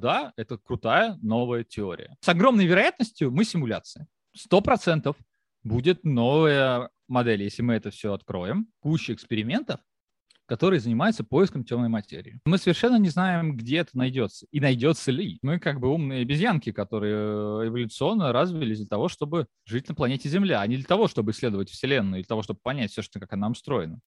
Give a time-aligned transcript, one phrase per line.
[0.00, 2.16] Да, это крутая новая теория.
[2.20, 4.06] С огромной вероятностью мы симуляция.
[4.32, 5.16] Сто процентов
[5.64, 8.68] будет новая модель, если мы это все откроем.
[8.78, 9.80] Куча экспериментов,
[10.46, 12.40] которые занимаются поиском темной материи.
[12.44, 15.40] Мы совершенно не знаем, где это найдется и найдется ли.
[15.42, 20.28] Мы как бы умные обезьянки, которые э, эволюционно развились для того, чтобы жить на планете
[20.28, 23.32] Земля, а не для того, чтобы исследовать Вселенную, для того, чтобы понять все, что как
[23.32, 23.98] она устроена.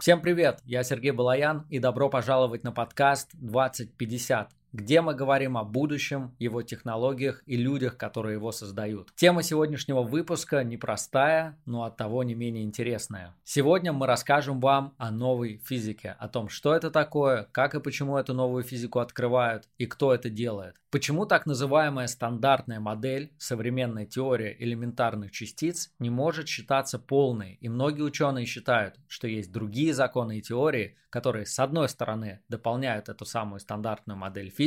[0.00, 5.64] Всем привет, я Сергей Балаян и добро пожаловать на подкаст 2050 где мы говорим о
[5.64, 9.12] будущем, его технологиях и людях, которые его создают.
[9.14, 13.34] Тема сегодняшнего выпуска непростая, но от того не менее интересная.
[13.44, 18.16] Сегодня мы расскажем вам о новой физике, о том, что это такое, как и почему
[18.16, 20.76] эту новую физику открывают и кто это делает.
[20.90, 28.02] Почему так называемая стандартная модель, современная теория элементарных частиц не может считаться полной, и многие
[28.02, 33.60] ученые считают, что есть другие законы и теории, которые с одной стороны дополняют эту самую
[33.60, 34.65] стандартную модель физики,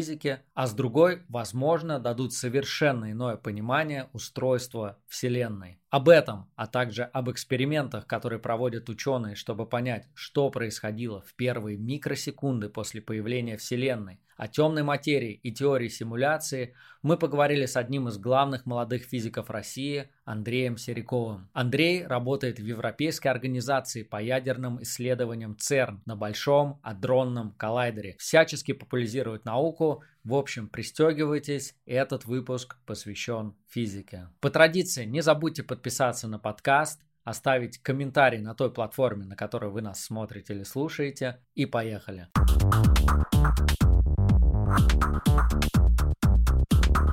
[0.53, 5.79] а с другой, возможно, дадут совершенно иное понимание устройства Вселенной.
[5.89, 11.77] Об этом, а также об экспериментах, которые проводят ученые, чтобы понять, что происходило в первые
[11.77, 18.17] микросекунды после появления Вселенной, о темной материи и теории симуляции мы поговорили с одним из
[18.17, 21.49] главных молодых физиков России Андреем Сериковым.
[21.51, 29.43] Андрей работает в Европейской организации по ядерным исследованиям ЦЕРН на Большом адронном коллайдере, всячески популяризирует
[29.43, 30.03] науку.
[30.25, 34.27] В общем, пристегивайтесь, этот выпуск посвящен физике.
[34.41, 39.81] По традиции, не забудьте подписаться на подкаст, оставить комментарий на той платформе, на которой вы
[39.81, 42.27] нас смотрите или слушаете, и поехали.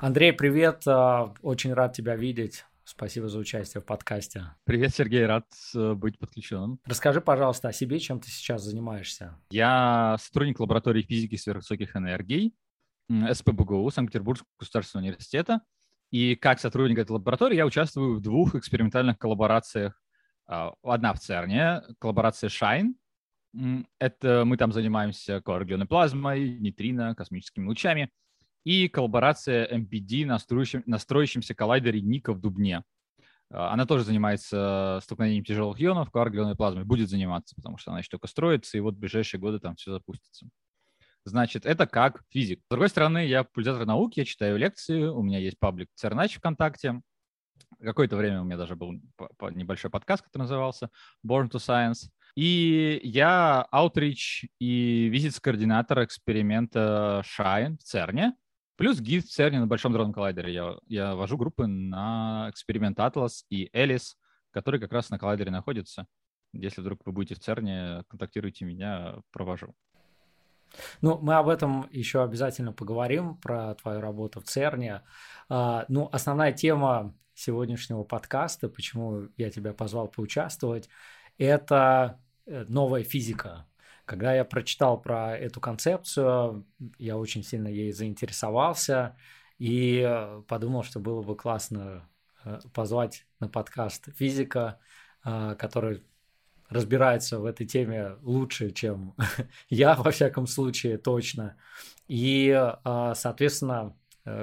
[0.03, 0.83] Андрей, привет.
[0.89, 2.65] А, очень рад тебя видеть.
[2.83, 4.47] Спасибо за участие в подкасте.
[4.65, 6.81] Привет, Сергей, рад э, быть подключенным.
[6.85, 9.37] Расскажи, пожалуйста, о себе, чем ты сейчас занимаешься.
[9.51, 12.53] Я сотрудник лаборатории физики сверхвысоких энергий
[13.09, 15.61] СПБГУ Санкт-Петербургского государственного университета.
[16.11, 20.01] И как сотрудник этой лаборатории я участвую в двух экспериментальных коллаборациях.
[20.47, 22.95] А, одна в ЦЕРНе, коллаборация SHINE.
[23.99, 25.43] Это мы там занимаемся
[25.89, 28.11] плазмой, нейтрино, космическими лучами–
[28.67, 32.83] и коллаборация MPD на, строящем, строящемся коллайдере Ника в Дубне.
[33.49, 36.85] А, она тоже занимается столкновением тяжелых ионов, коагулированной плазмой.
[36.85, 39.93] Будет заниматься, потому что она еще только строится, и вот в ближайшие годы там все
[39.93, 40.49] запустится.
[41.27, 42.61] Значит, это как физик.
[42.63, 47.03] С другой стороны, я популяризатор науки, я читаю лекции, у меня есть паблик Цернач ВКонтакте.
[47.81, 48.93] Какое-то время у меня даже был
[49.51, 50.89] небольшой подкаст, который назывался
[51.27, 52.11] Born to Science.
[52.37, 58.37] И я аутрич и визит-координатор эксперимента Shine в ЦЕРНе.
[58.77, 60.55] Плюс гид в ЦЕРНе на Большом дронном коллайдере.
[60.55, 64.17] Я, я вожу группы на эксперимент Atlas и Элис,
[64.53, 66.07] которые как раз на коллайдере находятся.
[66.53, 69.75] Если вдруг вы будете в ЦЕРНе, контактируйте меня, провожу.
[71.01, 75.03] Ну, мы об этом еще обязательно поговорим, про твою работу в ЦЕРНе.
[75.49, 80.89] А, ну, основная тема сегодняшнего подкаста, почему я тебя позвал поучаствовать,
[81.39, 83.67] это э, новая физика.
[84.07, 86.67] Когда я прочитал про эту концепцию,
[86.99, 89.17] я очень сильно ей заинтересовался
[89.59, 92.09] и э, подумал, что было бы классно
[92.45, 94.79] э, позвать на подкаст физика,
[95.59, 96.05] который
[96.69, 99.15] разбирается в этой теме лучше, чем
[99.69, 101.57] я, во всяком случае, точно.
[102.09, 102.73] И,
[103.15, 103.97] соответственно,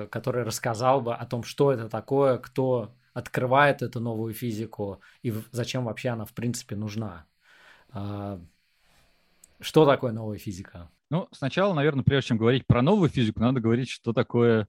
[0.09, 5.85] который рассказал бы о том, что это такое, кто открывает эту новую физику и зачем
[5.85, 7.25] вообще она, в принципе, нужна.
[9.63, 10.89] Что такое новая физика?
[11.09, 14.67] Ну, сначала, наверное, прежде чем говорить про новую физику, надо говорить, что такое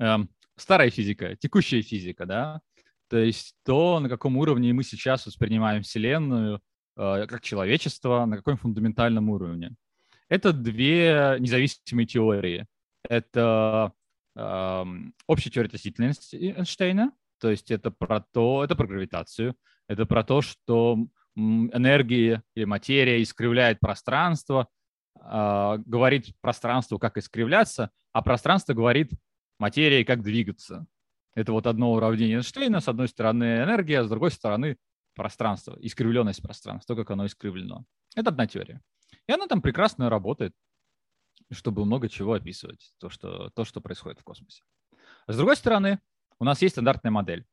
[0.00, 0.16] э,
[0.56, 2.60] старая физика, текущая физика, да?
[3.08, 6.60] То есть то, на каком уровне мы сейчас воспринимаем Вселенную, э,
[6.94, 9.74] как человечество, на каком фундаментальном уровне.
[10.28, 12.66] Это две независимые теории.
[13.08, 13.92] Это
[14.34, 14.84] э,
[15.26, 19.56] общая теория относительности Эйнштейна, то есть это про то, это про гравитацию,
[19.88, 20.98] это про то, что
[21.36, 24.68] энергии или материя искривляет пространство,
[25.20, 29.10] э, говорит пространству, как искривляться, а пространство говорит
[29.58, 30.86] материи, как двигаться.
[31.34, 32.80] Это вот одно уравнение Эйнштейна.
[32.80, 34.76] С одной стороны энергия, а с другой стороны
[35.14, 37.84] пространство, искривленность пространства, то, как оно искривлено.
[38.14, 38.80] Это одна теория.
[39.26, 40.54] И она там прекрасно работает,
[41.50, 44.62] чтобы много чего описывать, то, что, то, что происходит в космосе.
[45.26, 46.00] С другой стороны,
[46.38, 47.46] у нас есть стандартная модель.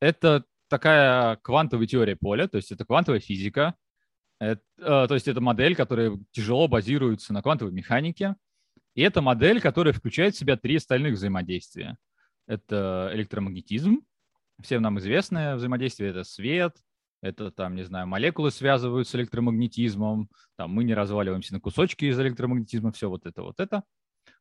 [0.00, 3.74] Это такая квантовая теория поля, то есть это квантовая физика,
[4.40, 8.36] это, э, то есть это модель, которая тяжело базируется на квантовой механике,
[8.94, 11.96] и это модель, которая включает в себя три остальных взаимодействия.
[12.46, 14.02] Это электромагнетизм,
[14.60, 16.76] всем нам известное взаимодействие, это свет,
[17.24, 22.20] Это там, не знаю, молекулы связывают с электромагнетизмом, там мы не разваливаемся на кусочки из
[22.20, 23.82] электромагнетизма, все вот это, вот это.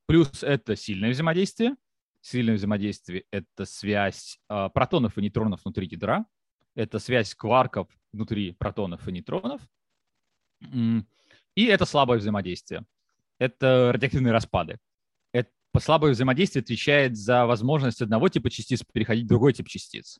[0.05, 1.77] Плюс это сильное взаимодействие.
[2.19, 6.25] Сильное взаимодействие– это связь э, протонов и нейтронов внутри ядра,
[6.75, 9.61] это связь кварков внутри протонов и нейтронов,
[10.59, 12.83] и это слабое взаимодействие.
[13.39, 14.77] Это радиоактивные распады.
[15.31, 20.19] Это слабое взаимодействие отвечает за возможность одного типа частиц переходить в другой тип частиц.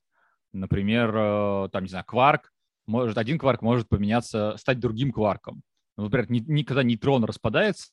[0.54, 2.53] Например, э, там, не знаю, кварк,
[2.86, 5.62] может, один кварк может поменяться, стать другим кварком.
[5.98, 7.92] Например, никогда нейтрон распадается,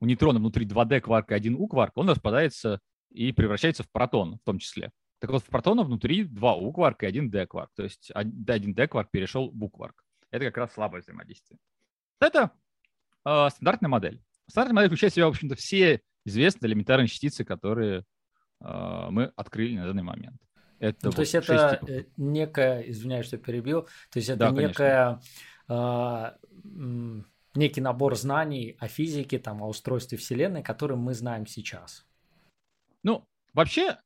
[0.00, 4.44] у нейтрона внутри 2D кварка и 1U кварк, он распадается и превращается в протон в
[4.44, 4.90] том числе.
[5.20, 7.70] Так вот, в протона внутри 2U кварка и 1D кварк.
[7.74, 10.04] То есть 1D кварк перешел в U кварк.
[10.30, 11.58] Это как раз слабое взаимодействие.
[12.20, 12.52] Это
[13.24, 14.22] э, стандартная модель.
[14.48, 18.04] Стандартная модель включает в себя, в общем-то, все известные элементарные частицы, которые
[18.60, 20.40] э, мы открыли на данный момент.
[20.78, 21.90] Это ну, вот то есть это типов.
[21.90, 25.20] Э, некая, извиняюсь, что перебил, то есть это да, некая
[25.68, 27.22] э,
[27.54, 32.06] некий набор знаний о физике, там, о устройстве Вселенной, который мы знаем сейчас.
[33.02, 33.98] Ну, вообще,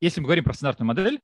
[0.00, 1.20] если мы говорим про стандартную модель,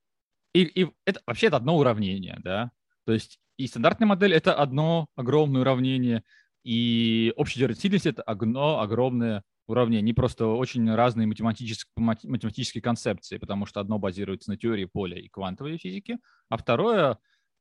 [0.53, 2.71] и, и это вообще это одно уравнение, да,
[3.05, 6.23] то есть и стандартная модель это одно огромное уравнение,
[6.63, 9.99] и общая теория сильности это одно огромное уравнение.
[9.99, 15.27] Они просто очень разные математические, математические концепции, потому что одно базируется на теории поля и
[15.27, 16.17] квантовой физики,
[16.49, 17.17] а второе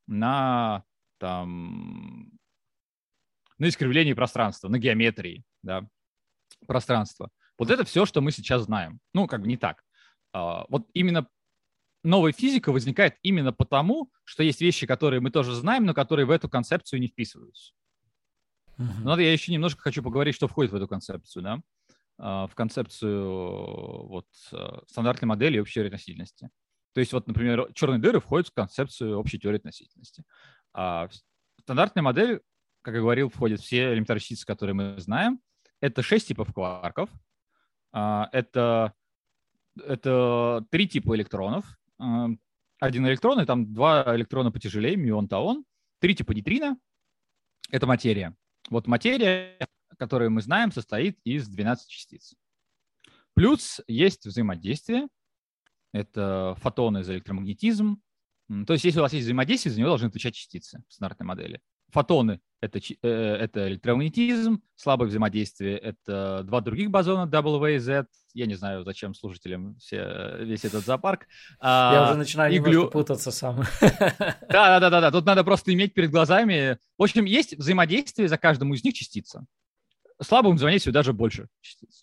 [0.06, 0.84] на
[1.18, 2.30] там,
[3.58, 5.88] на искривлении пространства, на геометрии да,
[6.66, 7.30] пространства.
[7.58, 9.00] Вот это все, что мы сейчас знаем.
[9.14, 9.82] Ну, как бы не так.
[10.32, 11.26] А, вот именно
[12.04, 16.30] новая физика возникает именно потому, что есть вещи, которые мы тоже знаем, но которые в
[16.30, 17.72] эту концепцию не вписываются.
[18.78, 18.84] Uh-huh.
[19.02, 21.62] Но я еще немножко хочу поговорить, что входит в эту концепцию, да,
[22.18, 24.26] в концепцию вот
[24.88, 26.50] стандартной модели общей теории относительности.
[26.94, 30.24] То есть вот, например, черные дыры входят в концепцию общей теории относительности.
[30.72, 31.08] А
[31.60, 32.40] стандартная модель,
[32.82, 35.40] как я говорил, входит все элементарные частицы, которые мы знаем.
[35.80, 37.10] Это шесть типов кварков.
[37.92, 38.94] А, это
[39.84, 41.78] это три типа электронов.
[42.78, 45.64] Один электрон, и там два электрона потяжелее, мион, таон.
[46.00, 46.78] Три типа нейтрино.
[47.70, 48.34] Это материя.
[48.68, 49.56] Вот материя,
[49.96, 52.34] которую мы знаем, состоит из 12 частиц.
[53.34, 55.08] Плюс есть взаимодействие.
[55.92, 58.00] Это фотоны из электромагнетизм.
[58.66, 61.60] То есть если у вас есть взаимодействие, за него должны отвечать частицы в стандартной модели.
[61.90, 68.06] Фотоны это, э, это электромагнетизм, слабое взаимодействие— это два других бозона W и Z.
[68.34, 71.26] Я не знаю, зачем служителям все, весь этот зоопарк.
[71.60, 72.88] А, Я уже начинаю и глю...
[72.88, 73.62] путаться сам.
[74.48, 76.78] Да-да-да, тут надо просто иметь перед глазами.
[76.98, 79.46] В общем, есть взаимодействие за каждому из них частица.
[80.22, 81.48] Слабому взаимодействию даже больше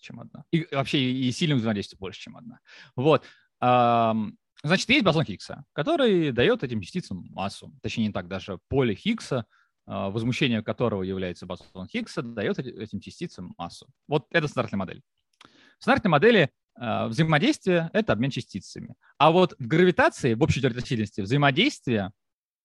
[0.00, 0.44] чем одна.
[0.52, 2.60] И вообще и сильному взаимодействию больше, чем одна.
[2.96, 3.24] Вот.
[3.60, 7.72] Значит, есть бозон Хиггса, который дает этим частицам массу.
[7.82, 9.46] Точнее, не так, даже поле Хиггса—
[9.86, 13.86] а, возмущение которого является бозон Хиггса, дает этим частицам массу.
[14.08, 15.02] Вот это стандартная модель.
[15.78, 18.94] В стандартной модели а, взаимодействие— это обмен частицами.
[19.18, 22.12] А вот в гравитации, в общей теории относительности, взаимодействие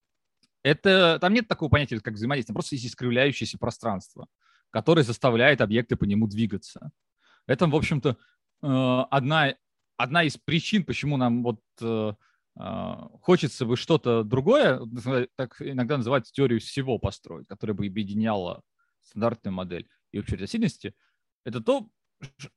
[0.63, 4.27] —это, там нет такого понятия, как взаимодействие, просто есть искривляющееся пространство,
[4.71, 6.91] которое заставляет объекты по нему двигаться.
[7.47, 8.17] Это, в общем-то,
[8.61, 9.55] а, одна,
[9.97, 12.13] одна из причин, почему нам вот э,
[12.57, 14.81] а, хочется бы что-то другое,
[15.35, 18.61] так иногда называют теорию всего построить, которая бы объединяла
[19.01, 20.93] стандартную модель и общей относительности,
[21.45, 21.89] это то,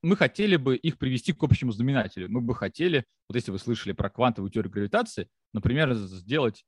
[0.03, 2.29] мы хотели бы их привести к общему знаменателю.
[2.29, 6.65] Мы бы хотели, вот если вы слышали про квантовую теорию гравитации, например, сделать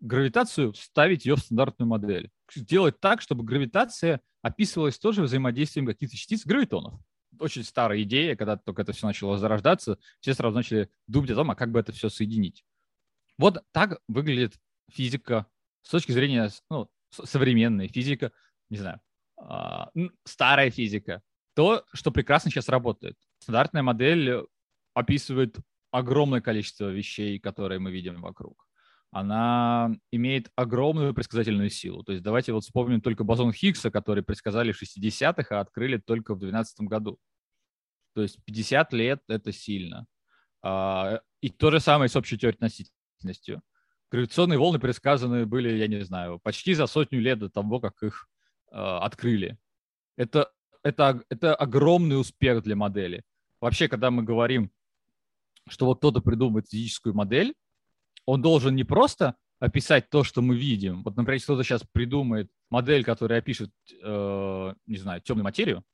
[0.00, 2.30] гравитацию, вставить ее в стандартную модель.
[2.52, 6.94] Сделать так, чтобы гравитация описывалась тоже взаимодействием каких-то частиц гравитонов.
[7.38, 11.50] Очень старая идея, когда только это все начало зарождаться, все сразу начали думать о том,
[11.50, 12.64] а как бы это все соединить.
[13.38, 14.54] Вот так выглядит
[14.90, 15.46] физика
[15.82, 18.32] с точки зрения ну, современной физика,
[18.68, 19.00] не знаю,
[19.36, 19.90] а,
[20.24, 21.22] старая физика.
[21.54, 23.16] То, что прекрасно сейчас работает.
[23.38, 24.46] Стандартная модель
[24.94, 25.56] описывает
[25.90, 28.66] огромное количество вещей, которые мы видим вокруг.
[29.12, 32.04] Она имеет огромную предсказательную силу.
[32.04, 36.34] То есть давайте вот вспомним только бозон Хиггса, который предсказали в 60-х, а открыли только
[36.34, 37.18] в 2012 году.
[38.14, 40.06] То есть 50 лет— это сильно.
[40.62, 43.62] А, и то же самое с общей теорией относительности деятельностью.
[44.10, 48.28] Гравитационные волны предсказаны были, я не знаю, почти за сотню лет до того, как их
[48.72, 49.56] э, открыли.
[50.16, 50.50] Это,
[50.82, 53.22] это, это огромный успех для модели.
[53.60, 54.70] Вообще, когда мы говорим,
[55.68, 57.54] что вот кто-то придумает физическую модель,
[58.30, 61.02] он должен не просто описать то, что мы видим.
[61.02, 63.70] Вот, например, кто-то сейчас придумает модель, которая опишет,
[64.02, 65.84] э, не знаю, темную материю,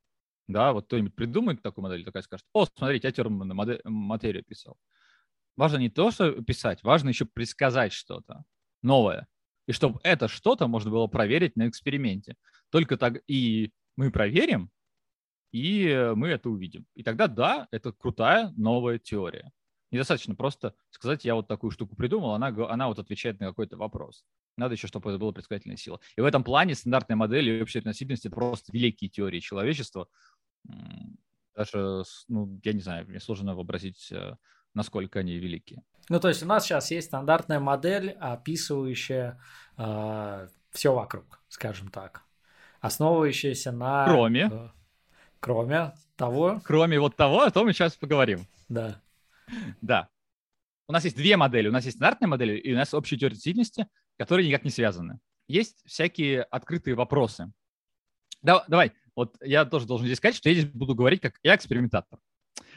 [0.48, 4.76] да, вот кто-нибудь придумает такую модель, такая скажет, о, смотрите, я темную материю описал
[5.56, 8.44] важно не то, что писать, важно еще предсказать что-то
[8.82, 9.26] новое.
[9.66, 12.36] И чтобы это что-то можно было проверить на эксперименте.
[12.70, 14.70] Только так и мы проверим,
[15.52, 16.86] и мы это увидим.
[16.94, 19.50] И тогда, да, это крутая новая теория.
[19.90, 24.24] Недостаточно просто сказать, я вот такую штуку придумал, она, она вот отвечает на какой-то вопрос.
[24.56, 26.00] Надо еще, чтобы это была предсказательная сила.
[26.16, 30.08] И в этом плане стандартная модель и общая относительность— это просто великие теории человечества.
[31.54, 34.36] Даже, ну, я не знаю, мне сложно вообразить, э,
[34.74, 35.82] насколько они великие.
[36.08, 39.40] Ну, то есть у нас сейчас есть стандартная модель, описывающая
[39.78, 42.24] э, все вокруг, скажем так,
[42.80, 44.04] основывающаяся на...
[44.06, 44.50] Кроме...
[44.52, 44.68] Э,
[45.40, 46.60] кроме того...
[46.64, 48.46] Кроме вот того, о том мы сейчас поговорим.
[48.68, 49.00] Да.
[49.80, 50.08] Да.
[50.88, 51.68] У нас есть две модели.
[51.68, 53.88] У нас есть стандартная модель, и у нас общая теория действительности,
[54.18, 55.18] которые никак не связаны.
[55.48, 57.52] Есть всякие открытые вопросы.
[58.42, 61.56] Да, давай, вот я тоже должен здесь сказать, что я здесь буду говорить как я
[61.56, 62.18] экспериментатор.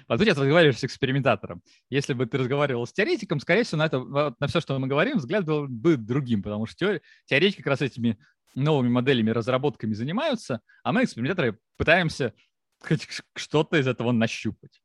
[0.07, 1.61] По сути, ты разговариваешь с экспериментатором.
[1.89, 5.17] Если бы ты разговаривал с теоретиком, скорее всего, на, это, на все, что мы говорим,
[5.17, 8.17] взгляд был бы другим, потому что теоретики как раз этими
[8.55, 12.33] новыми моделями, разработками занимаются, а мы, экспериментаторы, пытаемся
[12.81, 14.81] хоть что-то из этого нащупать.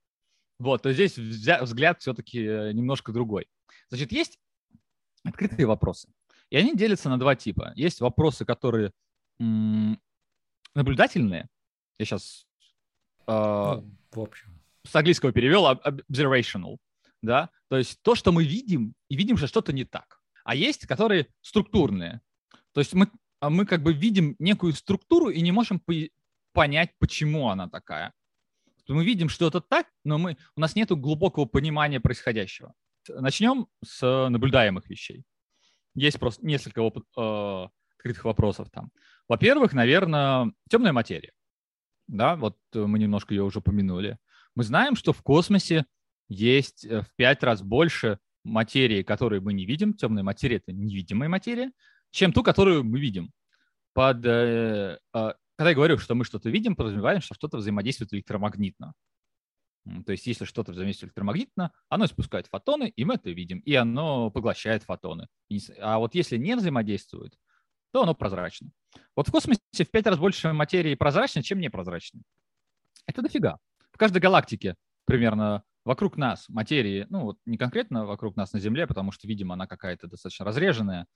[0.58, 3.46] Вот, то здесь взгляд все-таки э, немножко другой.
[3.88, 4.38] Значит, есть
[5.24, 6.08] открытые вопросы.
[6.50, 7.72] И они делятся на два типа.
[7.74, 8.92] Есть вопросы, которые
[9.40, 10.00] м-
[10.74, 11.48] наблюдательные.
[11.98, 12.46] Я сейчас
[13.26, 14.60] э, ну, в общем.
[14.86, 16.78] с английского перевел observational.
[17.22, 17.50] Да?
[17.68, 20.20] То есть то, что мы видим, и видим, что что-то не так.
[20.44, 22.20] А есть, которые структурные.
[22.72, 26.08] То есть мы, а мы как бы видим некую структуру и не можем по-
[26.52, 28.12] понять, почему она такая
[28.88, 32.74] мы видим, что это так, но мы, у нас нет глубокого понимания происходящего.
[33.08, 35.24] Начнем с наблюдаемых вещей.
[35.94, 38.90] Есть просто несколько э, открытых вопросов там.
[39.28, 41.32] Во-первых, наверное, темная материя.
[42.06, 44.18] Да, вот мы немножко ее уже упомянули.
[44.54, 45.86] Мы знаем, что в космосе
[46.28, 49.94] есть э, в пять раз больше материи, которую мы не видим.
[49.94, 51.72] Темная материя— это невидимая материя,
[52.10, 53.32] чем ту, которую мы видим.
[53.94, 58.94] Под э, э, когда я говорю, что мы что-то видим, подразумеваем, что что-то взаимодействует электромагнитно.
[60.06, 64.30] То есть, если что-то взаимодействует электромагнитно, оно испускает фотоны, и мы это видим, и оно
[64.30, 65.28] поглощает фотоны.
[65.78, 67.34] А вот если не взаимодействует,
[67.92, 68.70] то оно прозрачно.
[69.14, 72.22] Вот в космосе в пять раз больше материи прозрачной, чем непрозрачной.
[73.06, 73.58] Это дофига.
[73.92, 78.86] В каждой галактике примерно вокруг нас материи, ну вот не конкретно вокруг нас на Земле,
[78.86, 81.06] потому что, видимо, она какая-то достаточно разреженная.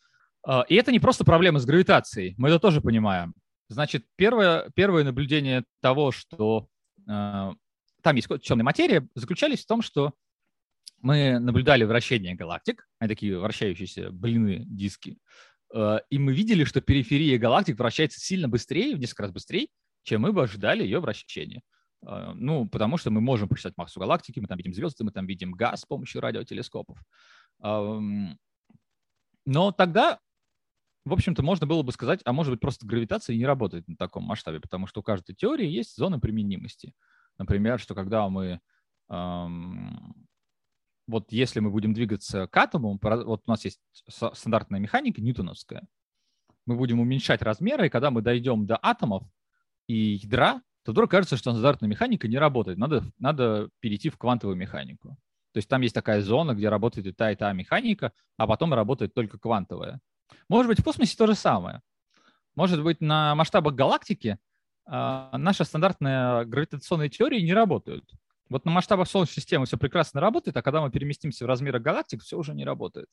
[0.47, 3.35] А, и это не просто проблема с гравитацией, мы это тоже понимаем.
[3.69, 6.69] Значит, первое, первое наблюдение того, что
[7.07, 7.53] э,
[8.03, 10.15] там есть темная материя, заключались в том, что
[11.01, 15.19] мы наблюдали вращение галактик, они такие вращающиеся блины, диски,
[15.75, 19.69] э, и мы видели, что периферия галактик вращается сильно быстрее, в несколько раз быстрее,
[20.03, 21.63] чем мы бы ожидали ее вращения.
[22.07, 25.27] Э, ну, потому что мы можем посчитать массу галактики, мы там видим звезды, мы там
[25.27, 26.99] видим газ с помощью радиотелескопов.
[27.63, 28.01] Э,
[29.45, 30.19] но тогда
[31.09, 34.25] в общем-то, можно было бы сказать, а может быть, просто гравитация не работает на таком
[34.25, 36.95] масштабе, потому что у каждой теории есть зона применимости.
[37.39, 38.61] Например, что когда мы...
[39.11, 40.15] Эм,
[41.07, 45.89] вот если мы будем двигаться к атому, вот у нас есть стандартная механика ньютоновская,
[46.67, 49.25] мы будем уменьшать размеры, и когда мы дойдем до атомов
[49.87, 52.77] и ядра, то вдруг кажется, что стандартная механика не работает.
[52.79, 55.17] Надо, надо перейти в квантовую механику.
[55.53, 58.75] То есть там есть такая зона, где работает и та, и та механика, а потом
[58.75, 60.01] работает только квантовая.
[60.49, 61.83] Может быть, в космосе то же самое.
[62.55, 64.39] Может быть, на масштабах галактики
[64.87, 68.11] э, наши стандартные гравитационные теории не работают.
[68.49, 72.23] Вот на масштабах Солнечной системы все прекрасно работает, а когда мы переместимся в размеры галактик,
[72.23, 73.09] все уже не работает.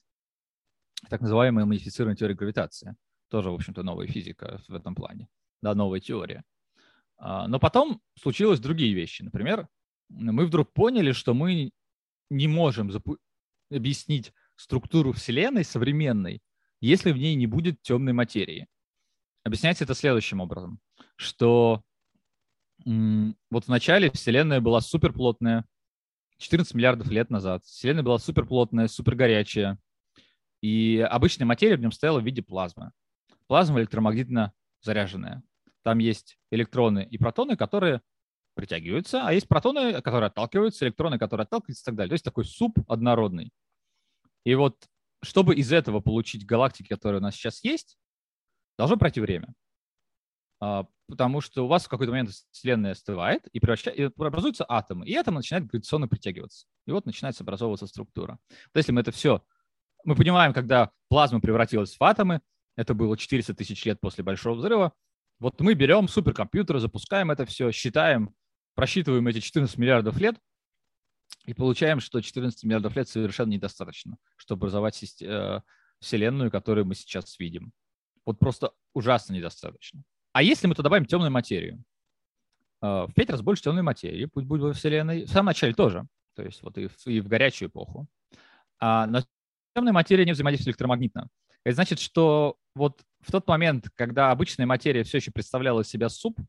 [1.09, 2.95] Так называемая модифицированная теория гравитации.
[3.29, 5.27] Тоже, в общем-то, новая физика в этом плане.
[5.61, 6.43] Да, новая теория.
[7.17, 9.23] А, но потом случилось другие вещи.
[9.23, 9.67] Например,
[10.09, 11.71] мы вдруг поняли, что мы
[12.29, 12.91] не можем
[13.71, 16.41] объяснить структуру Вселенной современной
[16.85, 18.67] если в ней не будет темной материи.
[19.43, 20.79] Объясняется это следующим образом,
[21.15, 21.83] что
[22.83, 25.65] вот в начале Вселенная была суперплотная,
[26.37, 27.63] 14 миллиардов лет назад.
[27.63, 29.79] Вселенная была суперплотная, супергорячая,
[30.61, 32.91] и обычная материя в нем стояла в виде плазмы.
[33.47, 35.43] Плазма электромагнитно заряженная.
[35.83, 38.01] Там есть электроны и протоны, которые
[38.55, 42.09] притягиваются, а есть протоны, которые отталкиваются, электроны, которые отталкиваются и так далее.
[42.09, 43.51] То есть такой суп однородный.
[44.43, 44.77] И вот
[45.21, 47.97] чтобы из этого получить галактики, которые у нас сейчас есть,
[48.77, 49.53] должно пройти время.
[50.59, 55.05] А, потому что у вас в какой-то момент Вселенная остывает и, превращает, и образуются атомы,
[55.05, 56.65] и атомы начинают гравитационно притягиваться.
[56.87, 58.39] И вот начинается образовываться структура.
[58.71, 59.43] То если мы это все...
[60.03, 62.41] Мы понимаем, когда плазма превратилась в атомы,
[62.75, 64.93] это было 400 тысяч лет после Большого взрыва,
[65.39, 68.33] вот мы берем суперкомпьютер, запускаем это все, считаем,
[68.75, 70.35] просчитываем эти 14 миллиардов лет,
[71.45, 75.61] и получаем, что 14 миллиардов лет совершенно недостаточно, чтобы образовать э,
[75.99, 77.71] Вселенную, которую мы сейчас видим.
[78.25, 80.03] Вот просто ужасно недостаточно.
[80.33, 81.83] А если мы туда добавим темную материю?
[82.81, 85.25] Э, в пять раз больше темной материи, пусть будет во Вселенной.
[85.25, 88.07] В самом начале тоже, то есть вот и в, и в горячую эпоху.
[88.79, 89.21] А, но
[89.75, 91.29] темная материя не взаимодействует электромагнитно.
[91.63, 96.09] Это значит, что вот в тот момент, когда обычная материя все еще представляла из себя
[96.09, 96.39] суп,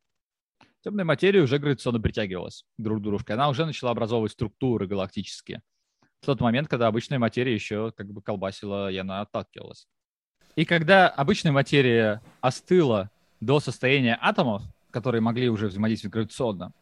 [0.87, 3.33] темная материя уже гравитационно притягивалась друг к дружке.
[3.33, 5.63] Она уже начала образовывать структуры галактические.
[6.21, 9.89] В тот момент, когда обычная материя еще как бы колбасила, и она отталкивалась.
[10.55, 14.63] И когда обычная материя остыла до состояния атомов,
[14.93, 16.73] которые могли уже взаимодействовать гравитационно,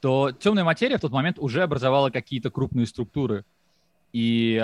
[0.00, 3.46] то темная материя в тот момент уже образовала какие-то крупные структуры
[4.12, 4.62] и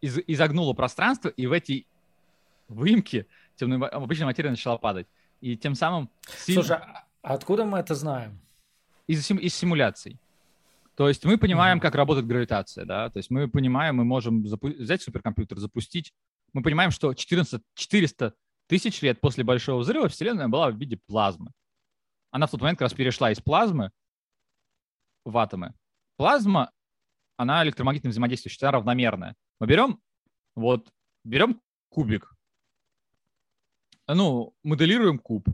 [0.00, 1.86] из, изогнула пространство, и в эти
[2.68, 3.26] выемки
[3.56, 5.08] темная, обычная материя начала падать.
[5.40, 6.08] И тем самым...
[6.38, 6.62] Сильно...
[6.62, 8.38] Слушай, а откуда мы это знаем?
[9.06, 10.18] Из, из симуляций.
[10.94, 14.76] То есть мы понимаем, как работает гравитация, да, то есть мы понимаем, мы можем запу-
[14.76, 16.12] взять суперкомпьютер, запустить.
[16.52, 18.34] Мы понимаем, что 14, 400
[18.66, 21.50] тысяч лет после Большого взрыва Вселенная была в виде плазмы.
[22.30, 23.90] Она в тот момент как раз перешла из плазмы
[25.24, 25.74] в атомы.
[26.16, 26.70] Плазма,
[27.36, 29.34] она электромагнитным взаимодействующая, она равномерная.
[29.60, 29.98] Мы берем,
[30.54, 30.90] вот,
[31.24, 32.34] берем кубик,
[34.06, 35.48] ну, моделируем куб,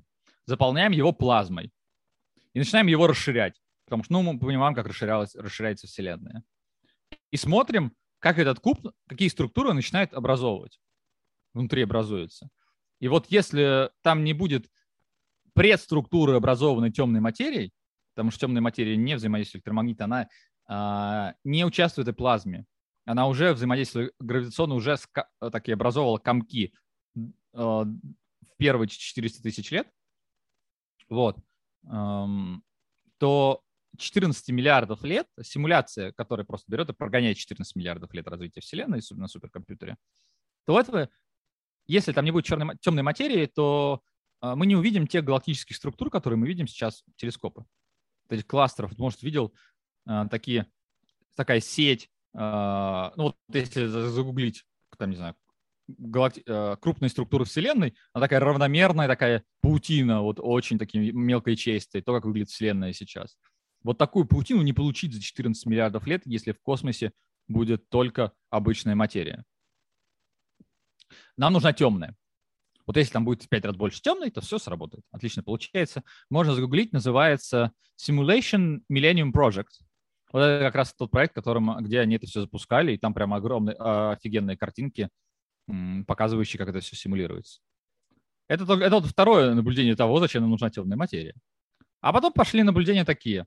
[0.49, 1.71] заполняем его плазмой
[2.55, 6.43] и начинаем его расширять, потому что, ну, мы понимаем, как расширялась, расширяется Вселенная.
[7.31, 10.81] И смотрим, как этот куб, какие структуры начинает образовывать,
[11.53, 12.49] внутри образуется.
[12.99, 14.71] И вот если там не будет
[15.53, 17.73] предструктуры, образованной темной материей,
[18.15, 20.29] потому что темная материя не взаимодействует с электромагнитом, она
[20.67, 22.65] а, не участвует в плазме.
[23.05, 26.73] Она уже взаимодействует гравитационно, уже ска- такие образовывала комки
[27.53, 29.89] а, в первые 400 тысяч лет.
[31.09, 31.39] Вот.
[33.19, 33.63] То
[33.99, 39.29] 14 миллиардов лет, симуляция, которая просто берет и прогоняет 14 миллиардов лет развития Вселенной на
[39.29, 39.97] суперкомпьютере,
[40.65, 41.09] то этого,
[41.87, 44.03] если там не будет черной, темной материи, то
[44.41, 47.65] а, мы не увидим тех галактических структур, которые мы видим сейчас в телескопы.
[48.29, 48.97] Этих кластеров.
[48.99, 49.55] Может, видел
[50.07, 50.67] а, такие,
[51.35, 54.65] такая сеть, а, ну вот если загуглить,
[54.99, 55.35] там, не знаю,
[55.89, 56.45] галакти...
[56.81, 62.25] крупные структуры Вселенной, она такая равномерная, такая паутина, вот очень такие мелкой чистой, то, как
[62.25, 63.37] выглядит Вселенная сейчас.
[63.83, 67.13] Вот такую паутину не получить за 14 миллиардов лет, если в космосе
[67.47, 69.45] будет только обычная материя.
[71.37, 72.15] Нам нужна темная.
[72.87, 75.05] Вот если там будет в 5 раз больше темной, то все сработает.
[75.11, 76.03] Отлично получается.
[76.31, 79.81] Можно загуглить, называется Simulation Millennium Project.
[80.33, 83.33] Вот это как раз тот проект, которым, где они это все запускали, и там прям
[83.33, 85.09] огромные, офигенные картинки,
[86.07, 87.61] показывающие, как это все симулируется.
[88.49, 91.35] Это, это вот второе наблюдение того, зачем нам нужна темная материя.
[92.01, 93.47] А потом пошли наблюдения такие.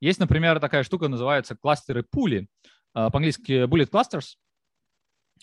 [0.00, 2.48] Есть, например, такая штука, называется кластеры пули.
[2.94, 4.36] А, по-английски bullet clusters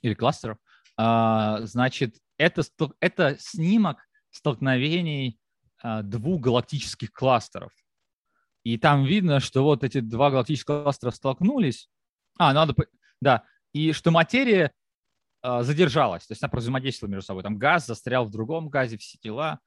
[0.02, 0.58] или кластер.
[0.98, 2.64] А, значит, это,
[3.00, 3.98] это снимок
[4.32, 5.40] столкновений
[5.82, 7.72] а, двух галактических кластеров.
[8.64, 11.90] И там видно, что вот эти два галактических кластера столкнулись.
[12.38, 12.74] А, надо...
[13.20, 13.44] Да.
[13.74, 14.72] И что материя
[15.44, 17.44] задержалась, то есть она взаимодействовала между собой.
[17.44, 19.60] Там газ застрял в другом газе, все тела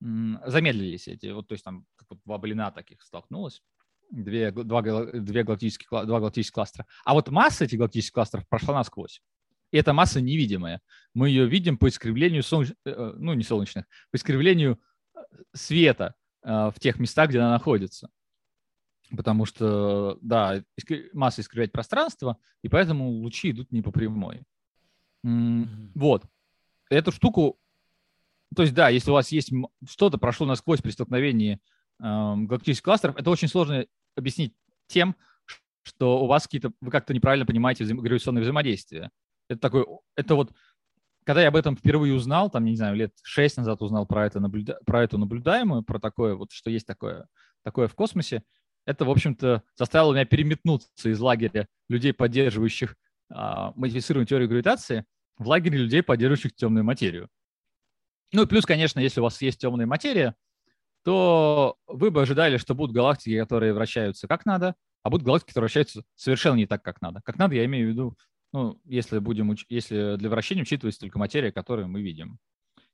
[0.00, 1.28] замедлились эти.
[1.28, 3.62] Вот, то есть там как вот два блина таких столкнулось.
[4.10, 6.86] Две, два, две галактических, два галактических кластера.
[7.04, 9.22] А вот масса этих галактических кластеров прошла насквозь.
[9.70, 10.80] И эта масса невидимая.
[11.14, 12.70] Мы ее видим по искривлению солнеч...
[12.84, 14.80] Э, э, ну, не солнечных, по искривлению
[15.14, 15.18] э,
[15.52, 18.10] света в тех местах, где она находится.
[19.16, 20.62] Потому что, да,
[21.14, 24.42] масса искривляет пространство, и поэтому лучи идут не по прямой.
[25.24, 26.24] Вот.
[26.90, 27.58] Эту штуку,
[28.54, 29.50] то есть, да, если у вас есть
[29.88, 31.58] что-то прошло насквозь при столкновении э,
[32.00, 34.54] галактических кластеров, это очень сложно объяснить
[34.86, 35.16] тем,
[35.82, 39.10] что у вас какие-то, вы как-то неправильно понимаете взаим, гравитационное взаимодействие.
[39.48, 40.52] Это такой, это вот,
[41.24, 44.40] когда я об этом впервые узнал, там, не знаю, лет шесть назад узнал про, это
[44.40, 47.26] наблюда, про эту наблюдаемую, про такое, вот, что есть такое,
[47.62, 48.42] такое в космосе,
[48.84, 52.96] это, в общем-то, заставило меня переметнуться из лагеря людей, поддерживающих
[53.30, 55.04] а, модифицированную теорию гравитации,
[55.36, 57.28] в лагере людей, поддерживающих темную материю.
[58.32, 60.34] Ну и плюс, конечно, если у вас есть темная материя,
[61.04, 65.66] то вы бы ожидали, что будут галактики, которые вращаются как надо, а будут галактики, которые
[65.66, 67.20] вращаются совершенно не так, как надо.
[67.22, 68.16] Как надо, я имею в виду
[68.54, 72.38] ну, если, будем, если для вращения учитывается только материя, которую мы видим.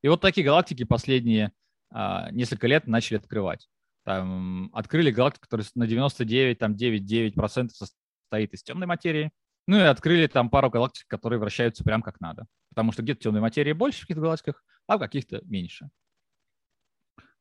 [0.01, 1.53] И вот такие галактики последние
[1.91, 3.69] а, несколько лет начали открывать.
[4.05, 9.33] Там, открыли галактику, которая на 99, там 9,9% состоит из темной материи.
[9.71, 12.49] Ну и открыли там пару галактик, которые вращаются прям как надо.
[12.71, 15.91] Потому что где-то темной материи больше в каких-то галактиках, а в каких-то меньше.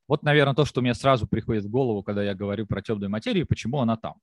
[0.07, 3.47] Вот, наверное, то, что мне сразу приходит в голову, когда я говорю про темную материю,
[3.47, 4.21] почему она там.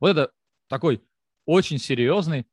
[0.00, 0.32] Вот это
[0.66, 1.04] такой
[1.44, 2.46] очень серьезный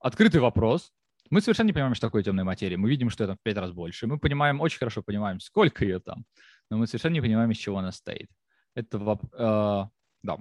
[0.00, 0.92] открытый вопрос,
[1.30, 2.76] Мы совершенно не понимаем, что такое темная материя.
[2.76, 4.08] Мы видим, что это в пять раз больше.
[4.08, 6.24] Мы понимаем, очень хорошо понимаем, сколько ее там,
[6.68, 8.28] но мы совершенно не понимаем, из чего она стоит.
[8.74, 9.84] Это э,
[10.24, 10.38] да.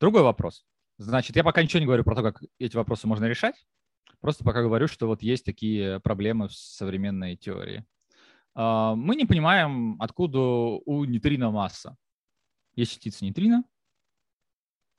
[0.00, 0.64] Другой вопрос.
[0.98, 3.66] Значит, я пока ничего не говорю про то, как эти вопросы можно решать.
[4.20, 7.84] Просто пока говорю, что вот есть такие проблемы в современной теории.
[8.54, 11.96] Э, мы не понимаем, откуда у нейтрино масса.
[12.76, 13.64] Есть частица нейтрино,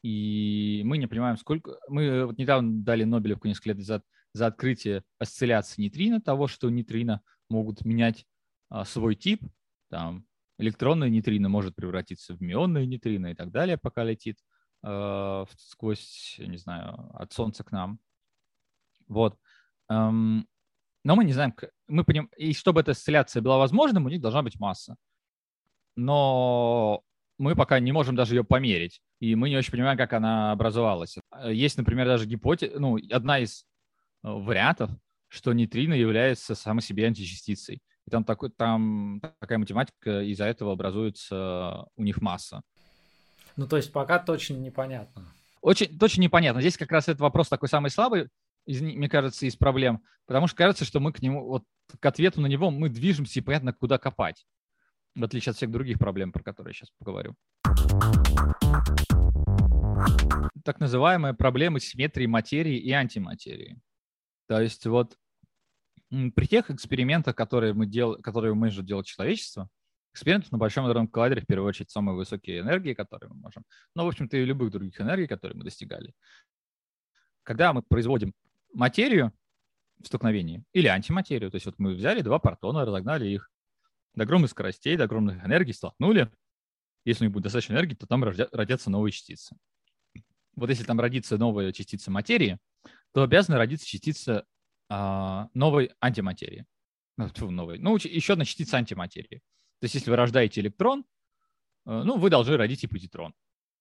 [0.06, 1.80] и мы не понимаем, сколько...
[1.90, 4.04] Мы вот недавно дали Нобелевку несколько лет назад
[4.34, 8.28] за открытие осцилляции нейтрино, того, что нейтрино могут менять
[8.70, 9.42] а, свой тип,
[9.90, 10.28] там,
[10.60, 14.38] электронное нейтрино может превратиться в мионное нейтрино и так далее, пока летит
[14.86, 18.00] э, сквозь, не знаю, от Солнца к нам.
[19.08, 19.38] Вот.
[19.90, 20.48] Эм,
[21.04, 21.54] но мы не знаем,
[21.88, 24.96] мы понимаем, и чтобы эта осцилляция была возможным, у них должна быть масса.
[25.96, 27.02] Но
[27.38, 31.18] мы пока не можем даже ее померить, и мы не очень понимаем, как она образовалась.
[31.46, 33.66] Есть, например, даже гипотеза, ну, одна из
[34.26, 34.90] Э, вариантов,
[35.28, 37.82] что нейтрино является самой себе античастицей.
[38.08, 42.62] И там, такой, там такая математика, из-за этого образуется у них масса.
[43.58, 45.34] Ну, то есть пока точно непонятно.
[45.62, 46.62] Очень, точно непонятно.
[46.62, 48.30] Здесь как раз этот вопрос такой самый слабый,
[48.66, 50.04] из, мне кажется, из проблем.
[50.26, 51.64] Потому что кажется, что мы к нему, вот
[52.00, 54.46] к ответу на него мы движемся и понятно, куда копать.
[55.16, 57.36] В отличие от всех других проблем, про которые я сейчас поговорю.
[60.64, 63.80] Так называемые проблемы симметрии материи и антиматерии.
[64.48, 65.18] То есть вот
[66.10, 68.22] при тех экспериментах, которые мы, дел...
[68.22, 69.70] которые мы же делать человечество,
[70.16, 74.06] экспериментов на Большом адронном коллайдере, в первую очередь, самые высокие энергии, которые мы можем, но,
[74.06, 76.14] в общем-то, и любых других энергий, которые мы достигали.
[77.44, 78.34] Когда мы производим
[78.74, 79.34] материю
[80.02, 83.52] в столкновении или антиматерию, то есть вот мы взяли два протона, разогнали их
[84.16, 86.32] до огромных скоростей, до огромных энергий, столкнули.
[87.04, 89.56] Если у них будет достаточно энергии, то там родятся новые частицы.
[90.56, 92.58] Вот если там родится новая частица материи,
[93.14, 94.46] то обязана родиться частица
[94.90, 96.66] а, новой антиматерии.
[97.18, 97.80] Ну, новой.
[97.80, 99.42] Ну, еще одна частица антиматерии.
[99.86, 101.06] То есть, если вы рождаете электрон,
[101.86, 103.36] э, ну, вы должны родить и позитрон.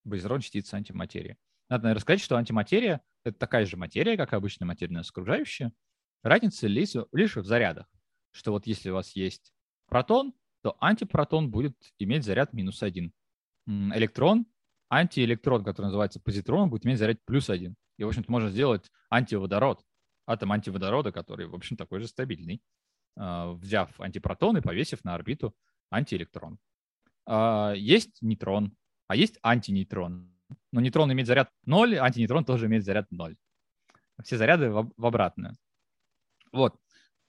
[0.07, 1.39] Позитрон– частица антиматерии.
[1.71, 5.73] Надо, наверное, сказать, что антиматерия– это такая же материя, как обычная материя нас окружающая.
[6.23, 7.87] Разница лишь, лишь в зарядах.
[8.33, 9.55] Что вот если у вас есть
[9.87, 13.15] протон, то антипротон будет иметь заряд минус один.
[13.67, 14.45] Электрон,
[14.91, 17.77] антиэлектрон, который называется позитроном, будет иметь заряд плюс один.
[17.97, 19.83] И, в общем-то, можно сделать антиводород,
[20.27, 22.61] атом антиводорода, который, в общем, такой же стабильный,
[23.17, 25.57] а, взяв антипротон и повесив на орбиту
[25.91, 26.59] антиэлектрон.
[27.27, 28.77] А, есть нейтрон,
[29.09, 30.31] а есть антинейтрон.
[30.73, 33.37] Но нейтрон имеет заряд 0, антинейтрон тоже имеет заряд 0.
[34.23, 35.57] Все заряды в обратную.
[36.53, 36.77] Вот.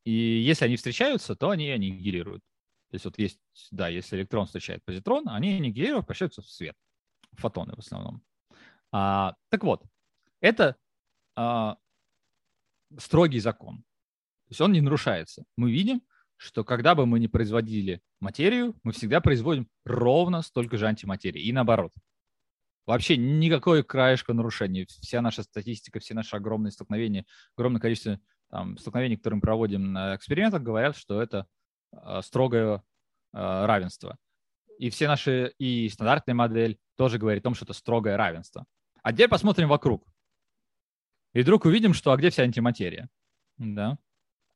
[0.04, 2.44] И если они встречаются, то они аннигилируют.
[2.90, 3.40] То есть вот есть,
[3.72, 6.76] да, если электрон встречает позитрон, они аннигилируют, превращаются в свет.
[7.34, 8.22] Фотоны в основном.
[8.92, 9.84] А, так вот,
[10.42, 10.78] это
[11.36, 11.78] а,
[12.98, 13.80] строгий закон.
[13.80, 15.44] То есть он не нарушается.
[15.58, 16.02] Мы видим,
[16.46, 21.42] что когда бы мы не производили материю, мы всегда производим ровно столько же антиматерии.
[21.42, 21.92] И наоборот.
[22.86, 24.86] Вообще никакое краешко нарушений.
[24.86, 27.26] Вся наша статистика, все наши огромные столкновения,
[27.58, 28.20] огромное количество
[28.52, 31.48] там, столкновений, которые мы проводим на экспериментах, говорят, что это
[31.92, 32.82] э, строгое э,
[33.34, 34.18] равенство.
[34.78, 38.66] И все наши, и стандартная модель тоже говорит о том, что это строгое равенство.
[39.02, 40.06] А теперь посмотрим вокруг.
[41.34, 43.10] И вдруг увидим, что а где вся антиматерия?
[43.58, 43.98] Да.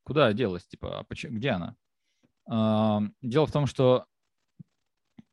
[0.04, 0.66] Куда делась?
[0.68, 1.76] Типа, а почему, где она?
[2.48, 4.06] А, дело в том, что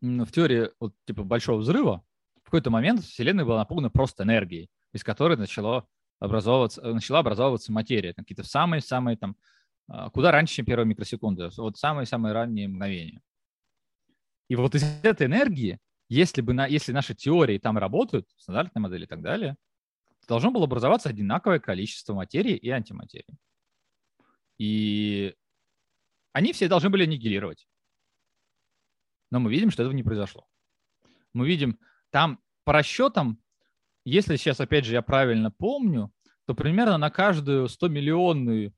[0.01, 2.05] в теории вот, типа большого взрыва
[2.43, 5.87] в какой-то момент Вселенная была наполнена просто энергией, из которой начало
[6.21, 8.15] образовываться, начала образовываться материя.
[8.15, 9.37] Какие-то самые-самые там,
[9.89, 13.23] а, куда раньше, чем первые микросекунды, вот самые-самые ранние мгновения.
[14.49, 19.05] И вот из этой энергии, если, бы на, если наши теории там работают, стандартные модели
[19.05, 19.57] и так далее,
[20.29, 23.39] должно было образоваться одинаковое количество материи и антиматерии.
[24.59, 25.35] И
[26.33, 27.67] они все должны были аннигилировать.
[29.31, 30.47] Но мы видим, что этого не произошло.
[31.33, 31.79] Мы видим,
[32.11, 33.43] там по расчетам,
[34.05, 36.13] если сейчас, опять же, я правильно помню,
[36.47, 38.75] то примерно на каждую 100 миллионную,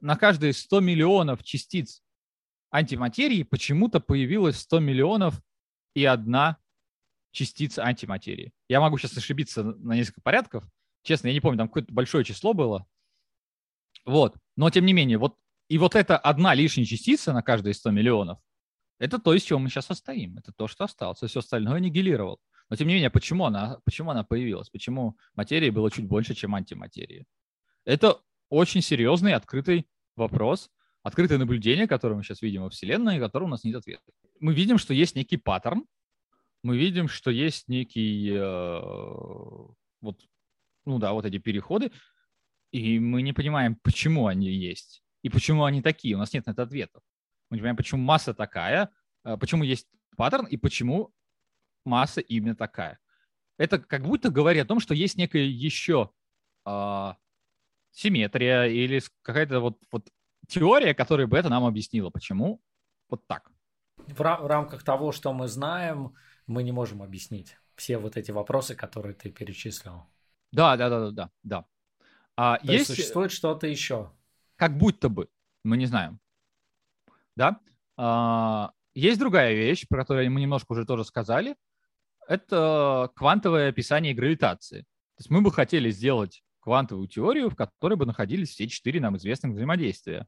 [0.00, 2.02] на каждые 100 миллионов частиц
[2.70, 5.40] антиматерии почему-то появилось 100 миллионов
[5.94, 6.58] и одна
[7.32, 8.52] частиц антиматерии.
[8.68, 10.64] Я могу сейчас ошибиться на несколько порядков.
[11.02, 12.86] Честно, я не помню, там какое-то большое число было.
[14.04, 14.36] Вот.
[14.56, 15.36] Но тем не менее, вот
[15.68, 18.38] и вот эта одна лишняя частица на каждые 100 миллионов,
[18.98, 20.38] это то, из чего мы сейчас состоим.
[20.38, 21.18] Это то, что осталось.
[21.18, 22.40] Все остальное аннигилировал.
[22.70, 24.70] Но тем не менее, почему она, почему она появилась?
[24.70, 27.26] Почему материи было чуть больше, чем антиматерии?
[27.84, 30.70] Это очень серьезный, открытый вопрос,
[31.02, 34.02] открытое наблюдение, которое мы сейчас видим во Вселенной, и которое у нас нет ответа.
[34.40, 35.84] Мы видим, что есть некий паттерн,
[36.62, 38.80] мы видим, что есть некий, э,
[40.00, 40.20] вот,
[40.84, 41.92] ну да, вот эти переходы.
[42.76, 46.14] И мы не понимаем, почему они есть и почему они такие.
[46.14, 47.02] У нас нет на это ответов.
[47.48, 48.90] Мы не понимаем, почему масса такая,
[49.24, 51.14] а, почему есть паттерн и почему
[51.86, 52.98] масса именно такая.
[53.56, 56.10] Это как будто говорит о том, что есть некая еще
[56.66, 57.16] а,
[57.92, 60.10] симметрия или какая-то вот, вот
[60.46, 62.60] теория, которая бы это нам объяснила, почему
[63.08, 63.50] вот так.
[63.96, 66.14] В, в рамках того, что мы знаем,
[66.46, 70.04] мы не можем объяснить все вот эти вопросы, которые ты перечислил.
[70.52, 71.30] Да, да, да, да, да.
[71.42, 71.64] да.
[72.36, 74.12] А То есть существует что-то еще?
[74.56, 75.28] Как будто бы,
[75.64, 76.20] мы не знаем.
[77.34, 77.60] Да?
[77.96, 81.56] А, есть другая вещь, про которую мы немножко уже тоже сказали.
[82.28, 84.82] Это квантовое описание гравитации.
[84.82, 89.16] То есть мы бы хотели сделать квантовую теорию, в которой бы находились все четыре нам
[89.16, 90.26] известных взаимодействия,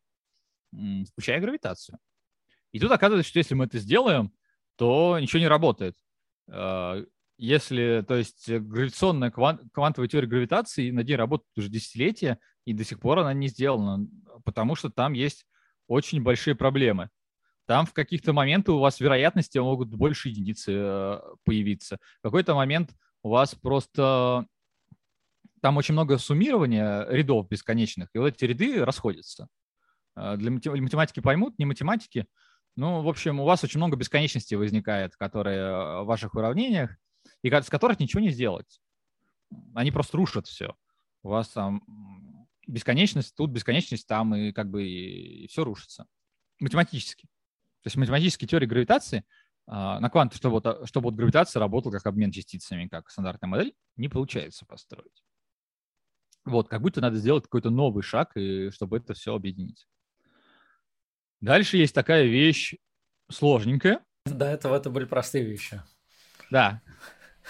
[0.71, 1.99] включая гравитацию.
[2.73, 4.33] И тут оказывается, что если мы это сделаем,
[4.77, 5.99] то ничего не работает.
[7.39, 12.99] Если, то есть, гравитационная квантовая теория гравитации над ней работает уже десятилетия, и до сих
[12.99, 14.07] пор она не сделана,
[14.45, 15.47] потому что там есть
[15.87, 17.11] очень большие проблемы.
[17.67, 21.99] Там в каких-то моментах у вас вероятности могут больше единицы э, появиться.
[22.21, 22.91] В какой-то момент
[23.23, 24.47] у вас просто
[25.61, 29.49] там очень много суммирования рядов бесконечных, и вот эти ряды расходятся.
[30.17, 32.27] Э, для математики поймут, не математики.
[32.75, 36.97] Ну, в общем, у вас очень много бесконечностей возникает, которые э, в ваших уравнениях,
[37.43, 38.81] и с которых ничего не сделать.
[39.75, 40.77] Они просто рушат все.
[41.23, 41.83] У вас там
[42.67, 46.07] бесконечность тут, бесконечность там, и как бы и все рушится.
[46.61, 47.27] Математически.
[47.83, 49.25] То есть математические теории гравитации
[49.67, 53.75] а, на кванты, чтобы, вот, чтобы вот гравитация работала как обмен частицами, как стандартная модель,
[53.97, 55.25] не получается построить.
[56.45, 59.87] Вот, как будто надо сделать какой-то новый шаг, и чтобы это все объединить.
[61.41, 62.75] Дальше есть такая вещь
[63.31, 64.05] сложненькая.
[64.25, 65.83] До этого это были простые вещи.
[66.51, 66.83] Да.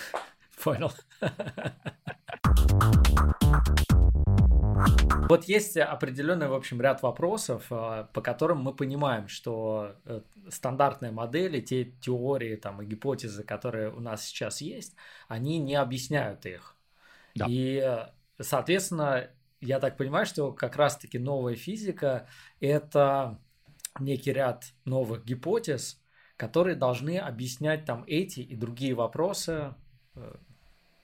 [0.63, 0.93] Понял.
[5.29, 11.13] Вот есть определенный, в общем, ряд вопросов, а, по которым мы понимаем, что э, стандартные
[11.13, 14.95] модели, те теории там, и гипотезы, которые у нас сейчас есть,
[15.29, 16.77] они не объясняют их.
[17.35, 17.47] Да.
[17.49, 18.07] И,
[18.41, 19.29] соответственно,
[19.61, 22.27] я так понимаю, что как раз-таки новая физика–
[22.61, 23.39] это
[24.01, 26.01] некий ряд новых гипотез,
[26.37, 29.73] которые должны объяснять там эти и другие вопросы э,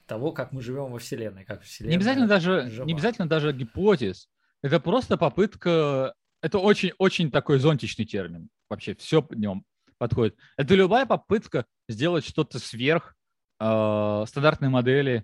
[0.05, 1.91] того, как мы живем во Вселенной, как Вселенная.
[1.91, 2.85] Не обязательно даже, жива.
[2.85, 4.29] не обязательно даже гипотез.
[4.61, 6.13] Это просто попытка.
[6.41, 8.49] Это очень-очень такой зонтичный термин.
[8.69, 9.63] Вообще все в нем
[9.97, 10.35] подходит.
[10.57, 13.15] Это любая попытка сделать что-то сверх
[13.59, 15.23] э, стандартной модели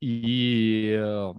[0.00, 1.34] и, э,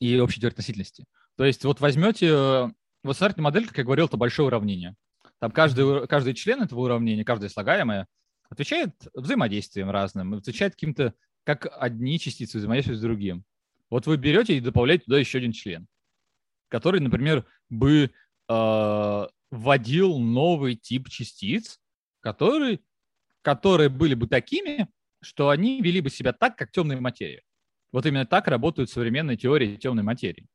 [0.00, 1.04] и общей теории относительности.
[1.36, 2.28] То есть вот возьмете...
[2.28, 2.68] Э,
[3.02, 4.94] вот стандартная модель, как я говорил, это большое уравнение.
[5.38, 8.06] Там каждый, каждый член этого уравнения, каждое слагаемое,
[8.48, 13.44] отвечает взаимодействием разным, отвечает каким-то, как одни частицы взаимодействуют с другим.
[13.90, 15.86] Вот вы берете и добавляете туда еще один член,
[16.68, 18.10] который, например, бы
[18.48, 21.80] э, вводил новый тип частиц,
[22.20, 22.82] который,
[23.42, 24.88] которые были бы такими,
[25.20, 27.42] что они вели бы себя так, как темная материя.
[27.92, 30.48] Вот именно так работают современные теории темной материи.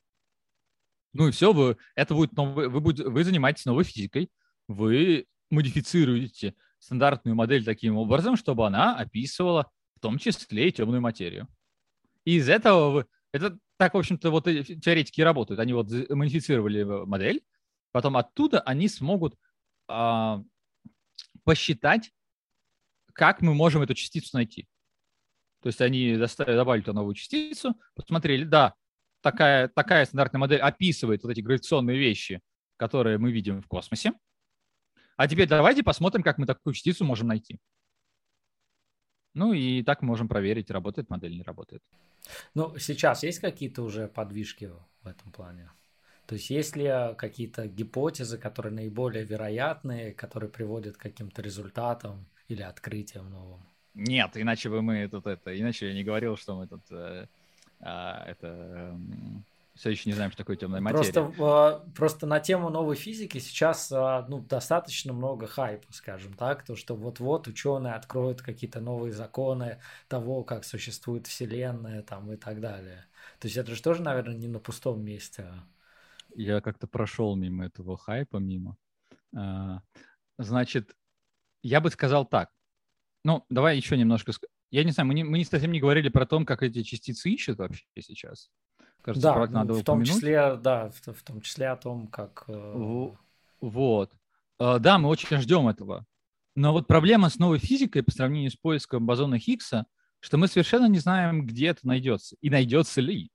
[1.14, 4.30] Ну и все, вы, это будет новый, вы, будете, вы занимаетесь новой физикой,
[4.68, 11.48] вы модифицируете стандартную модель таким образом, чтобы она описывала в том числе и темную материю.
[12.26, 13.06] И из этого вы...
[13.32, 15.60] Это так, в общем-то, вот теоретики работают.
[15.60, 17.42] Они вот модифицировали модель,
[17.92, 19.38] потом оттуда они смогут
[19.88, 20.44] а,
[21.44, 22.12] посчитать,
[23.14, 24.68] как мы можем эту частицу найти.
[25.62, 28.74] То есть они доставили, добавили туда новую частицу, посмотрели, да,
[29.22, 32.42] такая, такая стандартная модель описывает вот эти гравитационные вещи,
[32.78, 34.14] которые мы видим в космосе.
[35.22, 37.60] А теперь давайте посмотрим, как мы такую частицу можем найти.
[39.36, 41.84] Ну и так мы можем проверить, работает модель, не работает.
[42.56, 44.72] Ну, сейчас есть какие-то уже подвижки
[45.04, 45.70] в этом плане?
[46.26, 52.64] То есть есть ли какие-то гипотезы, которые наиболее вероятные, которые приводят к каким-то результатам или
[52.64, 53.62] открытиям новым?
[53.94, 57.28] Нет, иначе бы мы тут это, иначе я не говорил, что мы тут э,
[57.80, 57.86] э,
[58.26, 58.98] это э,
[59.76, 61.14] все еще не знаем, что такое темная материя.
[61.14, 66.76] Просто, просто на тему новой физики сейчас а, ну, достаточно много хайпа, скажем так, то
[66.76, 73.06] что вот-вот ученые откроют какие-то новые законы того, как существует Вселенная там, и так далее.
[73.40, 75.48] То есть это же тоже, наверное, не на пустом месте.
[76.36, 78.78] Я как-то прошел мимо этого хайпа, мимо.
[79.36, 79.82] А,
[80.38, 80.96] значит,
[81.64, 82.50] я бы сказал так.
[83.24, 84.34] Ну, давай еще немножко...
[84.70, 87.30] Я не знаю, мы не, мы не совсем не говорили про то, как эти частицы
[87.30, 88.50] ищут вообще сейчас.
[89.02, 92.46] Кажется, да, надо в том числе, да, в, в том числе о том, как.
[92.48, 93.10] Э...
[93.60, 94.12] Вот.
[94.60, 96.06] Э, да, мы очень ждем этого.
[96.56, 99.86] Но вот проблема с новой физикой по сравнению с поиском бозона Хиггса,
[100.20, 103.28] что мы совершенно не знаем, где это найдется и найдется ли.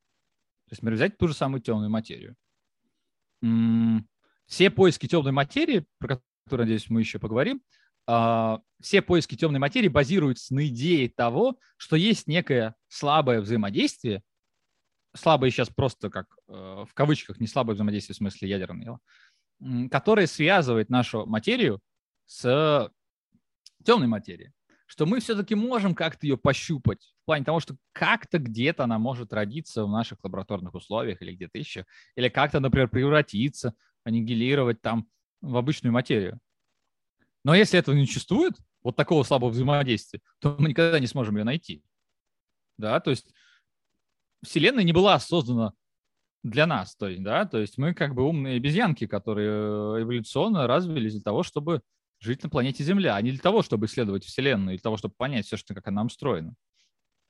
[0.68, 2.36] То есть, например, взять ту же самую темную материю.
[4.46, 7.60] Все поиски темной материи, про которые, надеюсь, мы еще поговорим,
[8.06, 14.22] а, все поиски темной материи базируются на идее того, что есть некое слабое взаимодействие,
[15.16, 19.00] слабое сейчас просто как э, в кавычках, не слабое взаимодействие в смысле ядерного,
[19.90, 21.80] которое связывает нашу материю
[22.26, 22.90] с
[23.84, 24.52] темной материей
[24.86, 29.32] что мы все-таки можем как-то ее пощупать в плане того, что как-то где-то она может
[29.32, 33.74] родиться в наших лабораторных условиях или где-то еще, или как-то, например, превратиться,
[34.04, 35.08] аннигилировать там
[35.40, 36.38] в обычную материю.
[37.44, 41.44] Но если этого не существует, вот такого слабого взаимодействия, то мы никогда не сможем ее
[41.44, 41.82] найти.
[42.78, 43.32] Да, то есть
[44.42, 45.72] Вселенная не была создана
[46.42, 50.66] для нас, то есть, да, то есть мы как бы умные обезьянки, которые э, эволюционно
[50.66, 51.82] развились для того, чтобы
[52.20, 55.14] жить на планете Земля, а не для того, чтобы исследовать Вселенную, и для того, чтобы
[55.16, 56.54] понять все, что, как она устроена.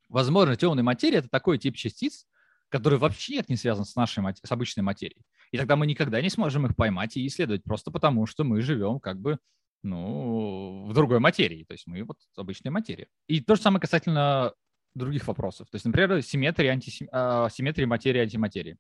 [0.09, 2.27] Возможно, темная материя— это такой тип частиц,
[2.69, 5.23] который вообще не связан с нашей с обычной материей.
[5.53, 9.01] И тогда мы никогда не сможем их поймать и исследовать, просто потому что мы живем
[9.01, 9.38] как бы
[9.83, 11.64] ну, в другой материи.
[11.64, 13.09] То есть мы вот обычная материя.
[13.29, 14.53] И то же самое касательно
[14.96, 15.68] других вопросов.
[15.70, 17.09] То есть, например, симметрия, антисим...
[17.12, 18.78] а, симметрия материи антиматерии.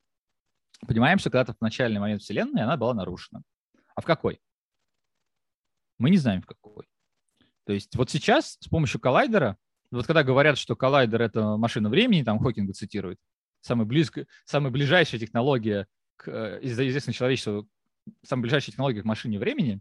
[0.86, 3.42] Понимаем, что когда-то в начальный момент Вселенной она была нарушена.
[3.94, 4.40] А в какой?
[5.98, 6.86] Мы не знаем в какой.
[7.64, 9.56] То есть вот сейчас с помощью коллайдера,
[9.90, 13.18] вот когда говорят, что коллайдер— это машина времени, там Хокинга цитирует,
[13.60, 17.66] самая, близкая, самая ближайшая технология к, э, из известного человечества,
[18.22, 19.80] самая ближайшая технология к машине времени,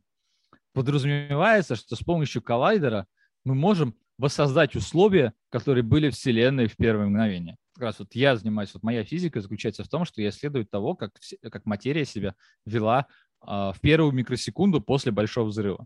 [0.74, 3.08] подразумевается, что с помощью коллайдера
[3.43, 7.56] мы можем воссоздать условия, которые были Вселенной в первое мгновение.
[7.76, 10.96] Как раз вот я занимаюсь, вот моя физика заключается в том, что я исследую того,
[10.96, 11.13] как,
[11.50, 13.08] как материя себя вела
[13.39, 15.86] а, в первую микросекунду после Большого взрыва.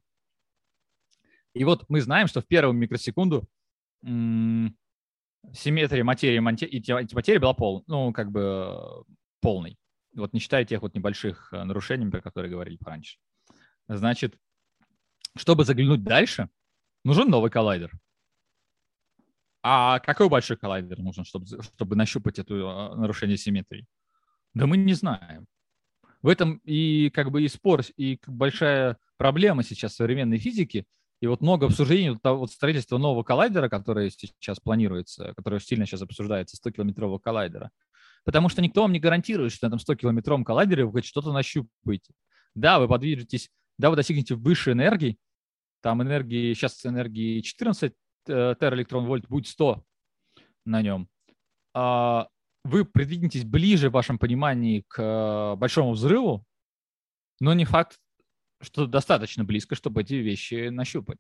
[1.54, 3.48] И вот мы знаем, что в первую микросекунду
[4.02, 9.04] симметрия материи и антиматерии была пол, ну, как бы
[9.40, 9.78] полной.
[10.16, 13.20] Вот не считая тех вот небольших э, нарушений, про которые говорили раньше.
[13.88, 14.36] Значит,
[15.38, 16.50] чтобы заглянуть дальше,
[17.04, 17.92] нужен новый коллайдер.
[19.72, 23.86] А какой большой коллайдер нужен, чтобы, чтобы нащупать это э, нарушение симметрии?
[24.54, 25.46] Да мы не знаем.
[26.22, 30.86] В этом и как бы и спор, и большая проблема сейчас современной физики–
[31.22, 36.58] и вот много обсуждений вот строительства нового коллайдера, который сейчас планируется, который сильно сейчас обсуждается,
[36.58, 37.72] 100-километрового коллайдера.
[38.24, 42.14] Потому что никто вам не гарантирует, что на этом 100-километровом коллайдере вы хоть что-то нащупаете.
[42.56, 45.18] Да, вы подвижетесь, да, вы достигнете высшей энергии,
[45.82, 47.96] там энергии, сейчас энергии 14 э,
[48.30, 49.84] тераэлектрон вольт, будет 100
[50.66, 51.10] на нем.
[51.74, 52.28] А
[52.64, 56.46] вы придвинетесь ближе в вашем понимании к э, большому взрыву,
[57.40, 58.00] но не факт,
[58.62, 61.18] что достаточно близко, чтобы эти вещи нащупать.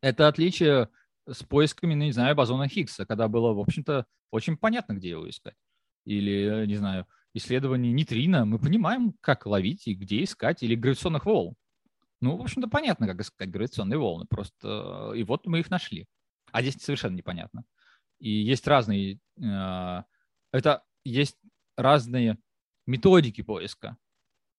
[0.00, 0.88] Это отличие
[1.26, 5.28] с поисками, ну, не знаю, бозона Хиггса, когда было, в общем-то, очень понятно, где его
[5.28, 5.56] искать.
[6.04, 11.54] Или, не знаю, исследование нейтрино, мы понимаем, как ловить и где искать, или гравитационных волн.
[12.20, 16.06] Ну, в общем-то, понятно, как искать гравитационные волны, просто и вот мы их нашли.
[16.50, 17.64] А здесь совершенно непонятно.
[18.18, 20.02] И есть разные, э,
[20.52, 21.36] это есть
[21.76, 22.38] разные
[22.86, 23.96] методики поиска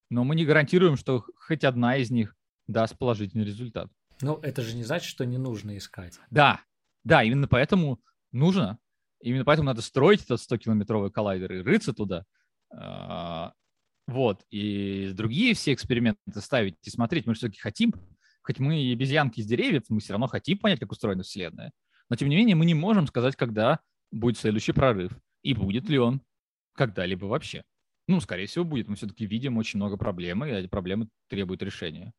[0.09, 2.35] но мы не гарантируем, что хоть одна из них
[2.67, 3.89] даст положительный результат.
[4.21, 6.19] Ну, это же не значит, что не нужно искать.
[6.29, 6.61] Да,
[7.03, 8.79] да, именно поэтому нужно.
[9.21, 12.25] Именно поэтому надо строить этот 100-километровый коллайдер и рыться туда.
[14.09, 14.43] Вот.
[14.49, 17.27] И другие все эксперименты ставить и смотреть.
[17.27, 17.93] Мы все-таки хотим,
[18.41, 21.71] хоть мы и обезьянки из деревьев, мы все равно хотим понять, как устроена Вселенная.
[22.09, 23.79] Но, тем не менее, мы не можем сказать, когда
[24.11, 25.11] будет следующий прорыв.
[25.43, 26.21] И будет ли он
[26.75, 27.63] когда-либо вообще.
[28.07, 28.87] Ну, скорее всего, будет.
[28.87, 32.11] Мы все-таки видим очень много проблем, и эти проблемы требуют решения.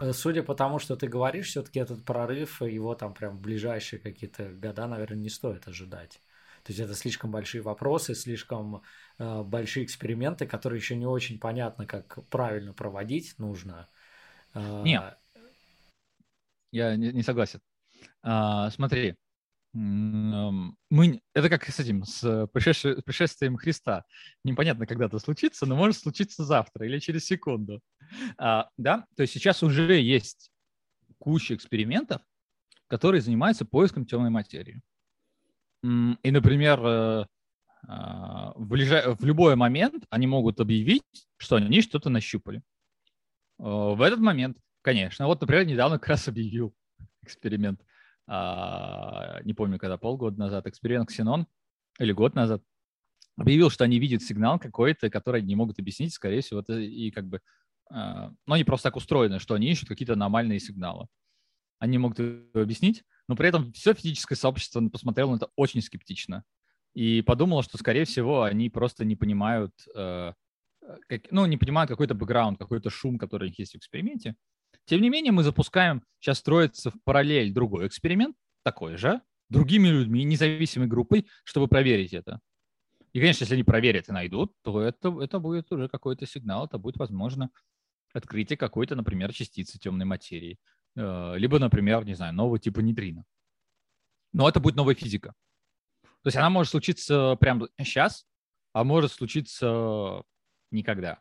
[0.00, 4.00] Э, судя по тому, что ты говоришь, все-таки этот прорыв, его там прям в ближайшие
[4.00, 6.22] какие-то года, наверное, не стоит ожидать.
[6.66, 8.82] То есть это слишком большие вопросы, слишком
[9.18, 13.88] э, большие эксперименты, которые еще не очень понятно, как правильно проводить нужно.
[14.52, 15.16] Э, Нет,
[16.72, 17.60] я не, не согласен.
[18.24, 19.14] А, смотри,
[19.72, 24.04] мы, это как с этим, с пришествием Христа.
[24.42, 27.80] Непонятно, когда это случится, но может случиться завтра или через секунду.
[28.38, 30.50] А, да, то есть сейчас уже есть
[31.18, 32.22] куча экспериментов,
[32.88, 34.82] которые занимаются поиском темной материи.
[36.22, 37.26] И, например, э,
[37.86, 39.14] а, в, ближай...
[39.14, 41.04] в любой момент они могут объявить,
[41.36, 42.58] что они что-то нащупали.
[43.58, 46.74] Э, в этот момент, конечно, вот, например, недавно как раз объявил
[47.22, 47.80] эксперимент–
[48.28, 51.46] а, не помню, когда, полгода назад, эксперимент Ксенон,
[51.98, 52.62] или год назад,
[53.36, 57.10] объявил, что они видят сигнал какой-то, который они не могут объяснить, скорее всего, это и
[57.10, 57.40] как бы,
[57.90, 61.06] а, ну, они просто так устроены, что они ищут какие-то аномальные сигналы.
[61.78, 62.18] Они могут
[62.54, 66.44] объяснить, но при этом все физическое сообщество посмотрело на это очень скептично.
[66.94, 70.32] и подумала, что, скорее всего, они просто не понимают, э,
[71.08, 74.34] как, ну, не понимают какой-то бэкграунд, какой-то шум, который у них есть в эксперименте.
[74.86, 79.20] Тем не менее, мы запускаем, сейчас строится в параллель другой эксперимент, такой же,
[79.50, 82.40] другими людьми, независимой группой, чтобы проверить это.
[83.12, 86.78] И, конечно, если они проверят и найдут, то это, это будет уже какой-то сигнал, это
[86.78, 87.50] будет, возможно,
[88.12, 90.58] открытие какой-то, например, частицы темной материи.
[90.96, 93.24] Э, либо, например, не знаю, нового типа нейтрино.
[94.32, 95.34] Но это будет новая физика.
[96.22, 98.26] То есть она может случиться прямо сейчас,
[98.72, 100.22] а может случиться
[100.70, 101.20] никогда.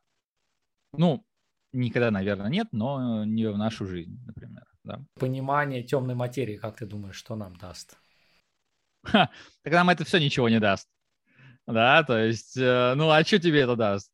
[0.93, 1.26] Ну,
[1.73, 4.65] никогда, наверное, нет, но не в нашу жизнь, например.
[4.84, 5.03] Да.
[5.19, 7.97] Понимание темной материи, как ты думаешь, что нам даст?
[9.03, 9.30] Ха,
[9.61, 10.89] так нам это все ничего не даст.
[11.67, 14.11] Да, то есть, э, ну а что тебе это даст?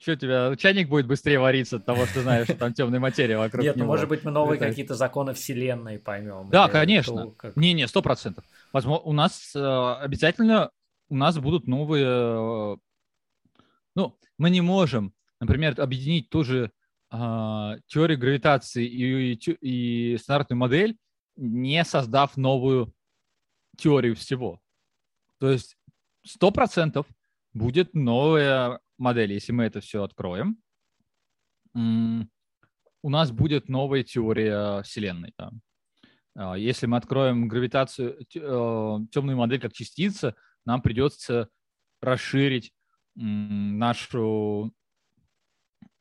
[0.00, 3.64] Что тебя, чайник будет быстрее вариться от того, что знаешь, что там темная материя вокруг
[3.64, 6.48] Нет, ну может быть мы новые какие-то законы вселенной поймем.
[6.50, 7.32] Да, конечно.
[7.32, 7.56] Как...
[7.56, 8.44] Не-не, сто процентов.
[8.72, 10.70] Возможно, у нас э, обязательно,
[11.08, 12.76] у нас будут новые, э,
[13.96, 16.70] ну, мы не можем, например, объединить ту же
[17.10, 17.16] э,
[17.88, 20.96] теорию гравитации и, и, и стандартную модель,
[21.34, 22.94] не создав новую
[23.76, 24.60] теорию всего.
[25.40, 25.76] То есть
[26.24, 27.06] сто процентов
[27.52, 30.58] будет новая модель, если мы это все откроем.
[31.74, 35.32] У нас будет новая теория Вселенной.
[35.38, 35.52] Да.
[36.36, 40.34] А, если мы откроем гравитацию, темную э, модель как частица,
[40.64, 41.48] нам придется
[42.00, 42.72] расширить
[43.14, 44.72] нашу,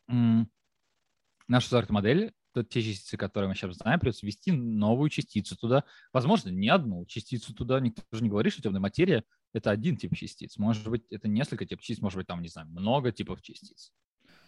[0.07, 2.33] нашу модель
[2.63, 5.83] те частицы, которые мы сейчас знаем, придется ввести новую частицу туда.
[6.11, 7.79] Возможно, не одну частицу туда.
[7.79, 9.23] Никто же не говорит, что темная материя—
[9.53, 10.57] это один тип частиц.
[10.57, 13.91] Может быть, это несколько типов частиц, может быть, там, не знаю, много типов частиц.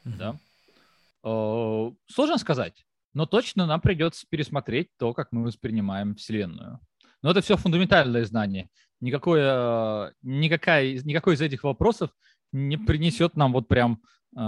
[0.05, 0.17] Mm-hmm.
[0.17, 0.39] Да?
[1.23, 6.79] О, сложно сказать, но точно нам придется пересмотреть то, как мы воспринимаем Вселенную.
[7.21, 8.69] Но это все фундаментальное знание.
[9.01, 12.11] Никакое, никакая, никакой из этих вопросов
[12.51, 14.01] не принесет нам вот прям
[14.35, 14.39] э,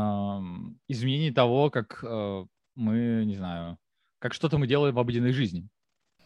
[0.87, 2.45] изменений того, как э,
[2.75, 3.77] мы, не знаю,
[4.19, 5.67] как что-то мы делаем в обыденной жизни.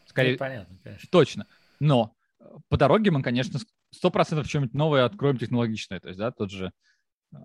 [0.06, 1.08] Скорее, ну, понятно, конечно.
[1.10, 1.46] Точно.
[1.80, 3.58] Но э, по дороге мы, конечно,
[3.96, 6.00] сто процентов что-нибудь новое откроем технологичное.
[6.00, 6.72] То есть, да, тот же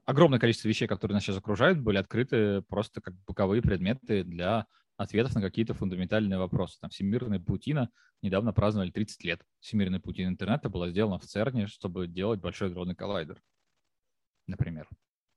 [0.06, 5.36] огромное количество вещей, которые нас сейчас окружают, были открыты просто как боковые предметы для ответов
[5.36, 6.78] на какие-то фундаментальные вопросы.
[6.80, 7.90] Там всемирная паутина
[8.22, 9.42] недавно праздновали 30 лет.
[9.60, 13.42] Всемирная паутина интернета была сделана в ЦЕРНе, чтобы делать большой дронный коллайдер,
[14.48, 14.88] например.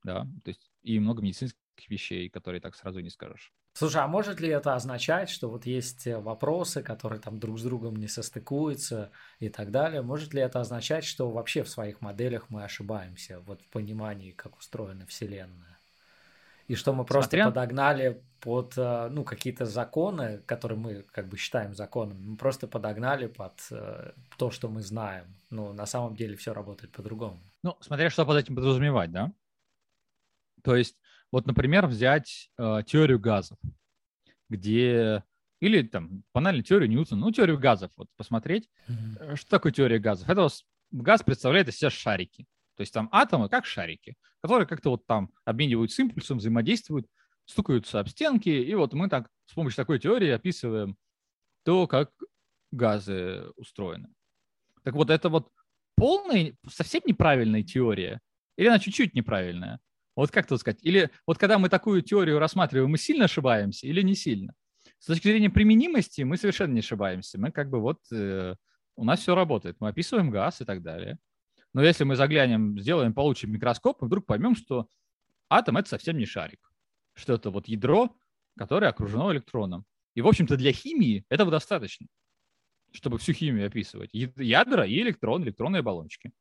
[0.04, 1.58] Да, то есть и много медицинских
[1.89, 3.53] вещей, которые так сразу не скажешь.
[3.77, 7.62] Слушай, а может ли это означать, что вот есть э, вопросы, которые там друг с
[7.62, 9.11] другом не состыкуются
[9.41, 10.01] и так далее?
[10.01, 14.57] Может ли это означать, что вообще в своих моделях мы ошибаемся вот в понимании, как
[14.57, 15.75] устроена Вселенная?
[16.68, 17.47] И что мы просто Смотря...
[17.47, 23.27] подогнали под э, ну, какие-то законы, которые мы как бы считаем законами, мы просто подогнали
[23.27, 25.27] под э, то, что мы знаем.
[25.51, 27.41] Ну, на самом деле все работает по-другому.
[27.62, 29.33] Ну, смотря что под этим подразумевать, да?
[30.62, 30.97] То есть
[31.35, 33.59] вот, например, взять э, теорию газов,
[34.49, 35.24] где
[35.59, 38.70] или там банальную теорию Ньютона, ну, теорию газов, вот посмотреть.
[38.87, 39.35] Mm-hmm.
[39.35, 40.28] Что такое теория газов?
[40.30, 40.47] Это
[40.93, 42.47] газ представляет из себя шарики.
[42.76, 47.09] То есть там атомы как шарики, которые как-то вот там обмениваются импульсом, взаимодействуют,
[47.47, 50.97] стукаются об стенки, и вот мы так с помощью такой теории описываем
[51.64, 52.12] то, как
[52.70, 54.09] газы устроены.
[54.85, 55.51] Так вот, это вот
[55.97, 58.20] полная, совсем неправильная теория,
[58.57, 59.80] или она чуть-чуть неправильная?
[60.16, 60.78] Вот как тут сказать?
[60.82, 64.54] Или вот когда мы такую теорию рассматриваем, мы сильно ошибаемся или не сильно?
[64.98, 67.38] С точки зрения применимости мы совершенно не ошибаемся.
[67.38, 68.54] Мы как бы вот, э,
[68.96, 69.76] у нас все работает.
[69.80, 71.18] Мы описываем газ и так далее.
[71.72, 74.88] Но если мы заглянем, сделаем, получим микроскоп, мы вдруг поймем, что
[75.50, 76.72] атом— это совсем не шарик.
[77.14, 78.16] Что это вот ядро,
[78.56, 79.84] которое окружено электроном.
[80.14, 82.06] И, в общем-то, для химии этого достаточно,
[82.92, 84.10] чтобы всю химию описывать.
[84.12, 86.32] Ядра и электрон, электронные оболочки.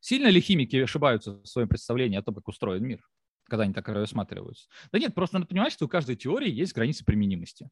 [0.00, 3.06] Сильно ли химики ошибаются в своем представлении о том, как устроен мир,
[3.44, 4.68] когда они так рассматриваются?
[4.92, 7.68] Да нет, просто надо понимать, что у каждой теории есть границы применимости.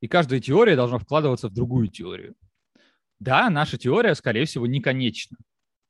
[0.00, 2.34] И каждая теория должна вкладываться в другую теорию.
[3.20, 5.36] Да, наша теория, скорее всего, не конечна.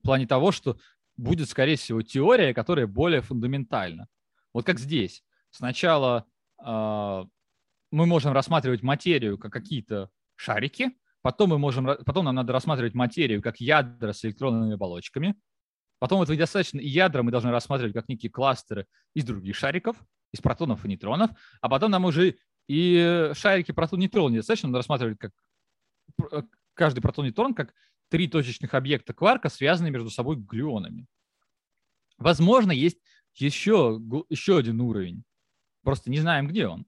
[0.00, 0.76] В плане того, что
[1.16, 4.08] будет, скорее всего, теория, которая более фундаментальна.
[4.52, 5.22] Вот как здесь.
[5.50, 6.26] Сначала
[6.62, 7.24] э,
[7.90, 10.90] мы можем рассматривать материю как какие-то шарики,
[11.22, 15.36] потом, мы можем, потом нам надо рассматривать материю как ядра с электронными оболочками,
[16.02, 19.96] Потом вот достаточно и ядра мы должны рассматривать как некие кластеры из других шариков,
[20.32, 21.30] из протонов и нейтронов,
[21.60, 25.30] а потом нам уже и шарики протон нейтрон недостаточно, надо рассматривать как
[26.32, 26.42] э,
[26.74, 27.72] каждый протон нейтрон как
[28.08, 31.06] три точечных объекта кварка, связанные между собой глюонами.
[32.18, 32.98] Возможно, есть
[33.34, 35.22] еще, еще один уровень.
[35.84, 36.84] Просто не знаем, где он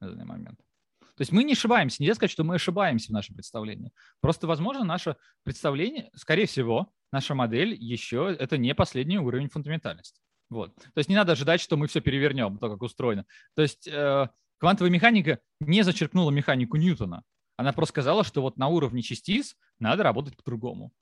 [0.00, 0.58] на данный момент.
[1.00, 2.02] То есть мы не ошибаемся.
[2.02, 3.90] Нельзя сказать, что мы ошибаемся в нашем представлении.
[4.20, 10.20] Просто, возможно, наше представление, скорее всего, наша модель еще это не последний уровень фундаментальности.
[10.50, 10.74] Вот.
[10.74, 13.24] То есть не надо ожидать, что мы все перевернем, то, как устроено.
[13.54, 17.22] То есть э, квантовая механика не зачерпнула механику Ньютона.
[17.56, 20.92] Она просто сказала, что вот на уровне частиц надо работать по-другому.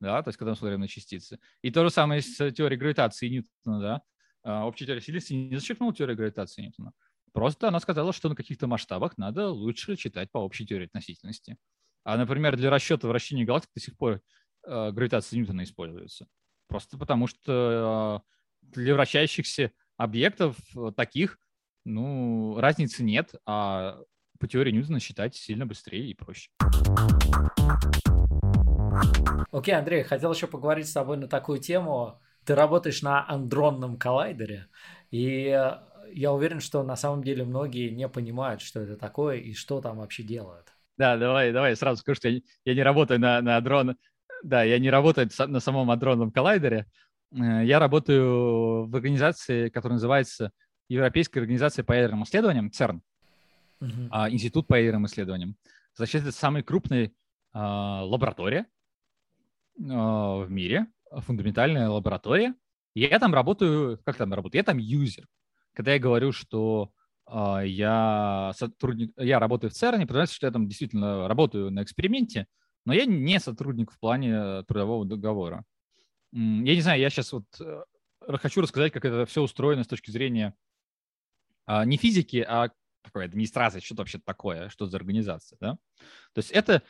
[0.00, 1.38] Да, то есть когда мы смотрим на частицы.
[1.62, 4.02] И то же самое с теорией гравитации Ньютона, да.
[4.42, 6.92] А, общая теория сильности не зачерпнула теорию гравитации Ньютона.
[7.32, 11.56] Просто она сказала, что на каких-то масштабах надо лучше читать по общей теории относительности.
[12.04, 14.20] А, например, для расчета вращения галактик до сих пор
[14.66, 16.26] гравитация Ньютона используется.
[16.68, 18.22] Просто потому что
[18.62, 21.38] э, для вращающихся объектов э, таких,
[21.84, 24.00] ну, разницы нет, а
[24.40, 26.50] по теории Ньютона считать сильно быстрее и проще.
[29.52, 32.20] Окей, Андрей, хотел еще поговорить с тобой на такую тему.
[32.44, 34.68] Ты работаешь на андронном коллайдере,
[35.10, 35.44] и
[36.12, 39.98] я уверен, что на самом деле многие не понимают, что это такое и что там
[39.98, 40.72] вообще делают.
[40.96, 43.96] Да, давай, давай сразу скажу, что я, я не работаю на, на адрон,
[44.44, 46.86] да, я не работаю на самом адронном коллайдере.
[47.32, 50.52] Э, я работаю в организации, которая называется
[50.88, 53.02] Европейская организация по ядерным исследованиям, ЦЕРН,
[53.80, 54.30] uh-huh.
[54.30, 55.56] Институт по ядерным исследованиям.
[55.96, 57.10] Значит, это самая крупная
[57.52, 58.66] а, лаборатория
[59.80, 62.54] а, в мире, фундаментальная лаборатория.
[62.94, 64.60] Я там работаю, как там работаю?
[64.60, 65.26] Я там юзер
[65.72, 66.92] когда я говорю, что
[67.28, 72.46] я, сотрудник, я работаю в ЦЕРНе, подразумевается, что я там действительно работаю на эксперименте,
[72.84, 75.64] но я не сотрудник в плане трудового договора.
[76.32, 77.82] Я не знаю, я сейчас вот э,
[78.38, 80.54] хочу рассказать, как это все устроено с точки зрения
[81.66, 82.70] а, не физики, а
[83.02, 85.78] такой администрации, что это вообще такое, что за организация, да?
[86.32, 86.82] То есть это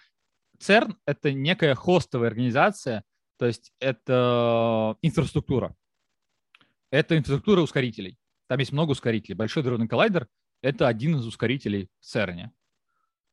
[0.59, 3.05] ЦЕРН— это некая хостовая организация,
[3.37, 5.75] то есть это инфраструктура.
[6.91, 8.19] Это инфраструктура ускорителей.
[8.47, 9.35] Там есть много ускорителей.
[9.35, 10.29] Большой дронный коллайдер—
[10.63, 12.53] это один из ускорителей в ЦЕРНе.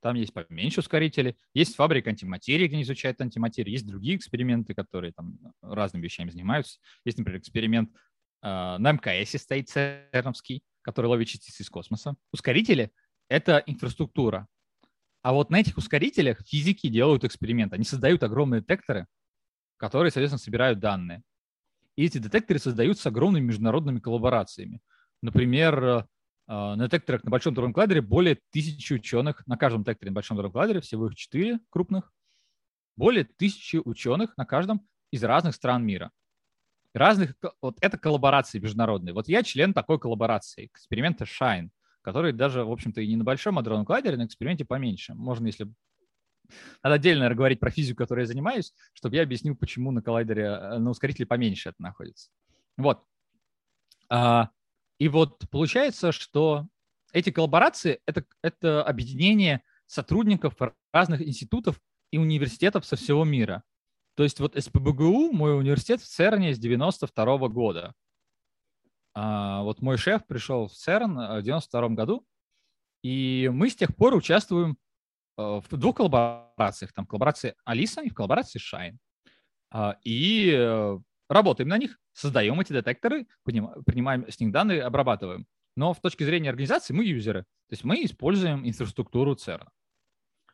[0.01, 1.37] Там есть поменьше ускорители.
[1.53, 3.71] Есть фабрика антиматерии, где они изучают антиматерию.
[3.71, 6.79] Есть другие эксперименты, которые там разными вещами занимаются.
[7.05, 7.91] Есть, например, эксперимент
[8.41, 12.15] э, на МКС стоит ЦЕРНовский, который ловит частицы из космоса.
[12.33, 12.91] Ускорители—
[13.29, 14.47] это инфраструктура.
[15.21, 17.73] А вот на этих ускорителях физики делают эксперимент.
[17.73, 19.05] Они создают огромные детекторы,
[19.77, 21.21] которые, соответственно, собирают данные.
[21.95, 24.81] И эти детекторы создаются огромными международными коллаборациями.
[25.21, 26.05] Например, э,
[26.51, 30.53] на детекторах на Большом Дорогом кладере более тысячи ученых, на каждом детекторе на Большом Дорогом
[30.53, 32.11] кладере, всего их четыре крупных,
[32.97, 36.11] более тысячи ученых на каждом из разных стран мира.
[36.93, 39.13] Разных, вот это коллаборации международные.
[39.13, 41.69] Вот я член такой коллаборации, эксперимента Shine,
[42.01, 45.13] который даже, в общем-то, и не на Большом адронном кладере, на эксперименте поменьше.
[45.13, 45.71] Можно, если
[46.83, 50.43] надо отдельно наверное, говорить про физику, которой я занимаюсь, чтобы я объяснил, почему на коллайдере,
[50.43, 52.29] э, на ускорителе поменьше это находится.
[52.75, 53.05] Вот.
[54.09, 54.49] А,
[55.01, 56.67] и вот получается, что
[57.11, 60.53] эти коллаборации это,— это объединение сотрудников
[60.93, 61.81] разных институтов
[62.11, 63.63] и университетов со всего мира.
[64.13, 67.95] То есть вот СПБГУ, мой университет в ЦЕРНе с 92 -го года.
[69.15, 72.23] А вот мой шеф пришел в ЦЕРН в 92 году,
[73.01, 74.77] и мы с тех пор участвуем
[75.39, 76.93] э, в двух коллаборациях.
[76.93, 78.99] Там коллаборация Алиса и в коллаборации.
[79.71, 85.47] А, и э, работаем на них, создаем эти детекторы, принимаем с них данные, обрабатываем.
[85.75, 89.67] Но в точке зрения организации мы юзеры, то есть мы используем инфраструктуру CERN.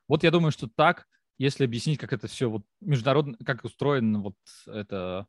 [0.07, 4.35] Вот я думаю, что так, если объяснить, как это все вот международно, как устроено вот
[4.67, 5.27] это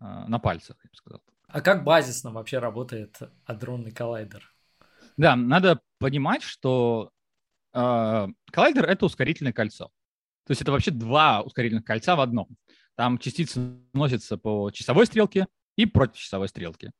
[0.00, 1.22] э, на пальцах, я бы сказал.
[1.48, 4.50] А как базисно вообще работает адронный коллайдер?
[5.16, 7.10] Да, надо понимать, что
[7.72, 9.90] э, коллайдер— это ускорительное кольцо.
[10.46, 12.48] То есть это вообще два ускорительных кольца в одном.
[12.96, 16.90] Там частицы носятся по часовой стрелке и против часовой стрелки.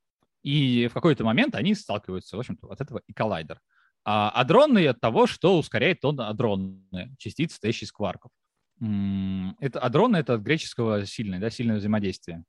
[0.42, 3.60] И в какой-то момент они сталкиваются, в общем-то, от этого и коллайдер.
[4.04, 8.30] А адронные от того, что ускоряет он адронные частицы, стоящие из кварков.
[8.78, 12.44] Это адронные, это от греческого сильное, да, сильное взаимодействие.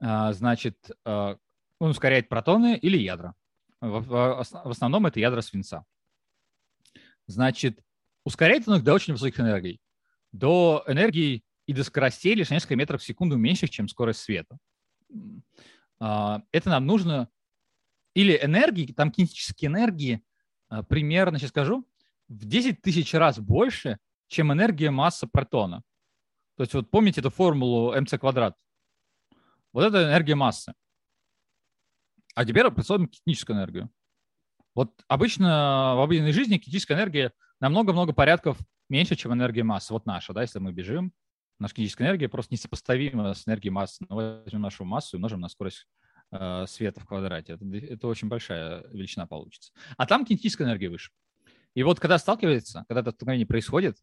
[0.00, 1.36] А, значит, а,
[1.78, 3.34] он ускоряет протоны или ядра.
[3.80, 5.84] В основном это ядра свинца.
[7.26, 7.80] Значит,
[8.24, 9.80] ускоряет он их до очень высоких энергий.
[10.32, 14.56] До энергии и до скоростей лишь несколько метров в секунду меньше, чем скорость света.
[15.98, 17.28] А, это нам нужно
[18.14, 20.24] или энергии, там кинетические энергии
[20.68, 21.86] а, примерно, сейчас скажу,
[22.28, 25.82] в 10 тысяч раз больше, чем энергия масса протона.
[26.56, 28.56] То есть вот помните эту формулу mc квадрат?
[29.72, 30.72] Вот это энергия массы.
[32.34, 33.90] А теперь представим кинетическую энергию.
[34.74, 39.92] Вот обычно в обыденной жизни кинетическая энергия намного-много порядков меньше, чем энергия массы.
[39.92, 41.12] Вот наша, да, если мы бежим,
[41.58, 44.04] наша кинетическая энергия просто несопоставима с энергией массы.
[44.08, 45.86] Ну, возьмем нашу массу и умножим на скорость
[46.32, 47.54] э, света в квадрате.
[47.54, 49.72] Это, это очень большая величина получится.
[49.96, 51.12] А там кинетическая энергия выше.
[51.74, 53.98] И вот когда сталкивается, когда это столкновение происходит,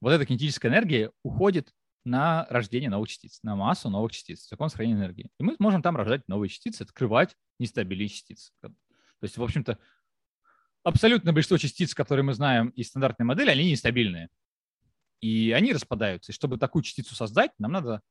[0.00, 1.72] вот эта кинетическая энергия уходит
[2.04, 5.30] на рождение новых частиц, на массу новых частиц, закон сохранения энергии.
[5.38, 8.52] И мы сможем там рождать новые частицы, открывать нестабильные частицы.
[8.62, 8.72] То
[9.22, 9.78] есть, в общем-то,
[10.84, 14.28] абсолютно большинство частиц, которые мы знаем из стандартной модели, они нестабильные.
[15.20, 16.32] И они распадаются.
[16.32, 18.02] И чтобы такую частицу создать, нам надо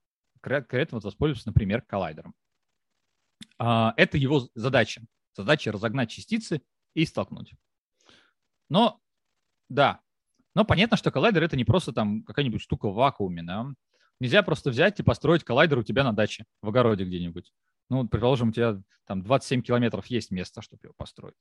[0.41, 2.33] конкретно вот воспользоваться, например, коллайдером.
[3.57, 5.01] А, это его задача.
[5.35, 6.61] Задача разогнать частицы
[6.93, 7.53] и столкнуть.
[8.69, 8.99] Но,
[9.69, 10.01] да,
[10.55, 13.67] но понятно, что коллайдер это не просто там какая-нибудь штука в вакууме, да.
[14.19, 17.53] Нельзя просто взять и построить коллайдер у тебя на даче, в огороде где-нибудь.
[17.89, 21.35] Ну, предположим, у тебя там 27 километров есть место, чтобы его построить.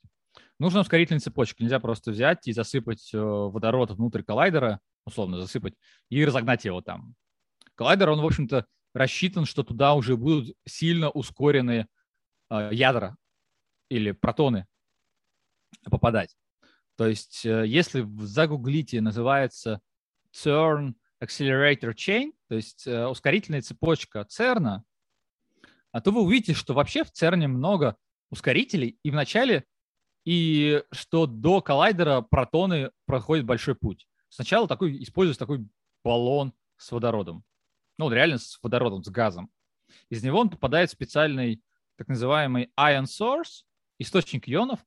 [0.58, 1.62] Нужна ускорительная цепочка.
[1.62, 5.74] Нельзя просто взять и засыпать э, водород внутрь коллайдера, условно засыпать,
[6.08, 7.14] и разогнать его там.
[7.74, 11.88] Коллайдер, он, в общем-то, рассчитан, что туда уже будут сильно ускоренные
[12.50, 13.16] э, ядра
[13.88, 14.66] или протоны
[15.90, 16.36] попадать.
[16.96, 19.80] То есть, э, если загуглите называется
[20.32, 24.84] CERN Accelerator Chain, то есть э, ускорительная цепочка ЦЕРНа,
[25.96, 27.96] а то вы увидите, что вообще в ЦЕРНе много
[28.28, 29.64] ускорителей, и вначале,
[30.26, 34.06] и что до коллайдера протоны проходят большой путь.
[34.28, 35.66] Сначала такой, используется такой
[36.04, 37.44] баллон с водородом.
[37.96, 39.50] Ну, реально с водородом, с газом.
[40.10, 41.62] Из него он попадает в специальный
[41.96, 43.64] так называемый ion source,
[43.98, 44.80] источник ионов,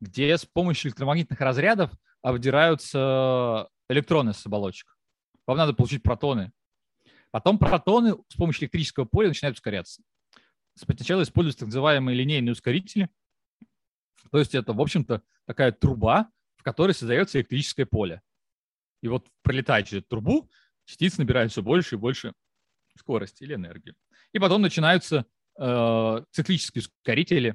[0.00, 1.90] где с помощью электромагнитных разрядов
[2.22, 4.96] обдираются электроны с оболочек.
[5.46, 6.52] Вам надо получить протоны.
[7.32, 10.02] Потом протоны с помощью электрического поля начинают ускоряться.
[10.78, 13.08] Сначала используются так называемые линейные ускорители.
[14.30, 18.22] То есть это, в общем-то, такая труба, в которой создается электрическое поле.
[19.02, 20.50] И вот пролетая через эту трубу,
[20.84, 22.32] частицы набирают все больше и больше
[22.96, 23.94] скорости или энергии.
[24.32, 25.26] И потом начинаются
[25.58, 27.54] э, циклические ускорители.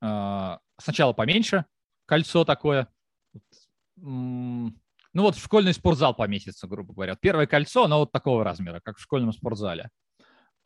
[0.00, 1.66] Э, сначала поменьше,
[2.06, 2.88] кольцо такое.
[3.96, 4.72] Ну
[5.14, 7.16] вот в школьный спортзал поместится, грубо говоря.
[7.16, 9.90] Первое кольцо, оно вот такого размера, как в школьном спортзале.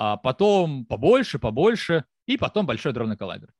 [0.05, 3.55] А потом побольше, побольше, и потом большой дронный коллайдер.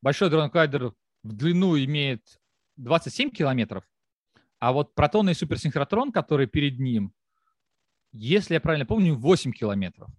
[0.00, 0.92] Большой дронный коллайдер
[1.22, 2.40] в длину имеет
[2.78, 3.84] 27 километров,
[4.58, 7.14] а вот протонный суперсинхротрон, который перед ним,
[8.10, 10.10] если я правильно помню, 8 километров.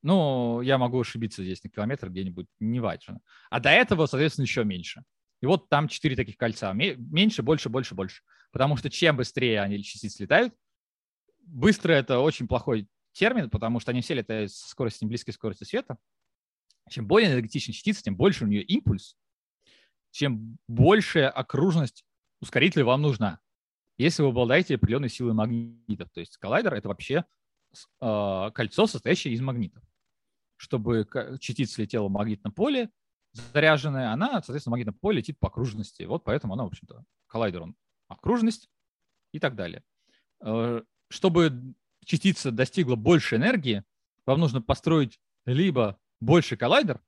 [0.00, 3.20] Ну, я могу ошибиться здесь на километр где-нибудь, не важно.
[3.50, 5.04] А до этого, соответственно, еще меньше.
[5.42, 6.72] И вот там четыре таких кольца.
[6.72, 8.22] Меньше, больше, больше, больше.
[8.52, 10.54] Потому что чем быстрее они частицы летают,
[11.44, 15.98] быстро это очень плохой термин, потому что они все летают со скоростью близкой скорости света.
[16.88, 19.16] Чем более энергетичная частица, тем больше у нее импульс,
[20.10, 22.04] чем большая окружность
[22.40, 23.40] ускорителя вам нужна.
[23.98, 26.08] Если вы обладаете определенной силой магнитов.
[26.10, 27.24] То есть коллайдер— это вообще
[28.00, 29.82] э, кольцо, состоящее из магнитов.
[30.56, 31.06] Чтобы
[31.40, 32.90] частица летела в магнитном поле,
[33.32, 36.04] заряженная, она, соответственно, в магнитном поле летит по окружности.
[36.04, 38.70] Вот поэтому она, в общем-то, коллайдер, он окружность
[39.32, 39.82] и так далее.
[40.40, 41.74] Э, чтобы
[42.08, 43.84] частица достигла больше энергии,
[44.26, 47.00] вам нужно построить либо больше коллайдер,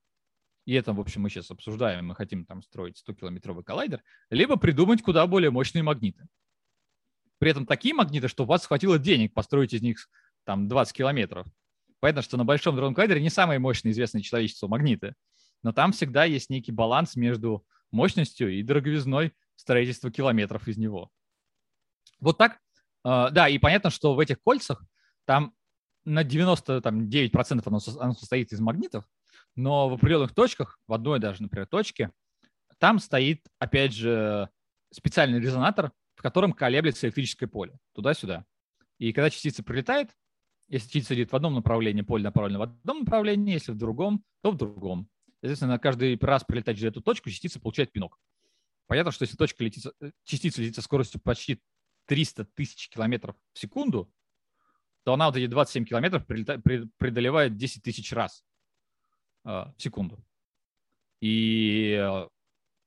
[0.66, 5.02] и это, в общем, мы сейчас обсуждаем, мы хотим там строить 100-километровый коллайдер, либо придумать
[5.02, 6.28] куда более мощные магниты.
[7.38, 10.08] При этом такие магниты, что у вас хватило денег построить из них
[10.44, 11.46] там 20 километров.
[11.98, 15.14] Понятно, что на большом дронном коллайдере не самые мощные известные человечеству магниты
[15.62, 21.10] но там всегда есть некий баланс между мощностью и дороговизной строительства километров из него.
[22.20, 22.60] Вот так.
[23.04, 24.84] А, да, и понятно, что в этих кольцах
[25.24, 25.54] там
[26.04, 29.04] на 99% оно, оно состоит из магнитов,
[29.54, 32.10] но в определенных точках, в одной даже, например, точке,
[32.78, 34.48] там стоит, опять же,
[34.92, 38.44] специальный резонатор, в котором колеблется электрическое поле туда-сюда.
[38.98, 40.10] И когда частица прилетает,
[40.68, 44.50] если частица идет в одном направлении, поле направлено в одном направлении, если в другом, то
[44.50, 45.08] в другом.
[45.40, 48.18] Соответственно, каждый раз прилетать через эту точку, частица получает пинок.
[48.86, 51.60] Понятно, что если точка летит, э, частица летит со скоростью почти
[52.10, 54.12] 300 тысяч километров в секунду,
[55.04, 58.44] то она вот эти 27 километров преодолевает 10 тысяч раз
[59.44, 60.18] э, в секунду.
[61.20, 62.04] И,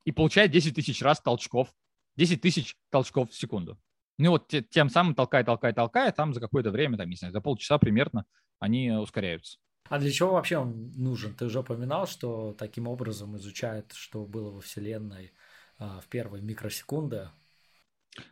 [0.04, 1.74] и получает 10 тысяч раз толчков,
[2.16, 3.80] 10 тысяч толчков в секунду.
[4.18, 7.40] Ну вот тем самым толкая, толкая, толкая, там за какое-то время, там, не знаю, за
[7.40, 8.26] полчаса примерно
[8.58, 9.58] они ускоряются.
[9.88, 11.34] А для чего вообще он нужен?
[11.34, 15.32] Ты уже упоминал, что таким образом изучает, что было во Вселенной
[15.78, 17.30] а, в первые микросекунды.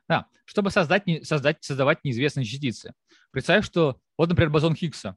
[0.08, 2.94] Да, чтобы создать, создать, создавать неизвестные частицы.
[3.30, 5.16] Представь, что вот, например, бозон Хиггса.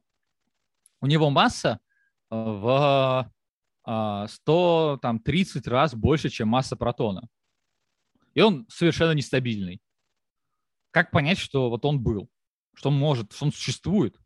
[1.00, 1.80] У него масса
[2.30, 3.26] а,
[3.84, 7.28] в 130 а, раз больше, чем масса протона.
[8.34, 9.80] И он совершенно нестабильный.
[10.90, 12.28] Как понять, что вот он был,
[12.74, 14.18] что он может, что он существует?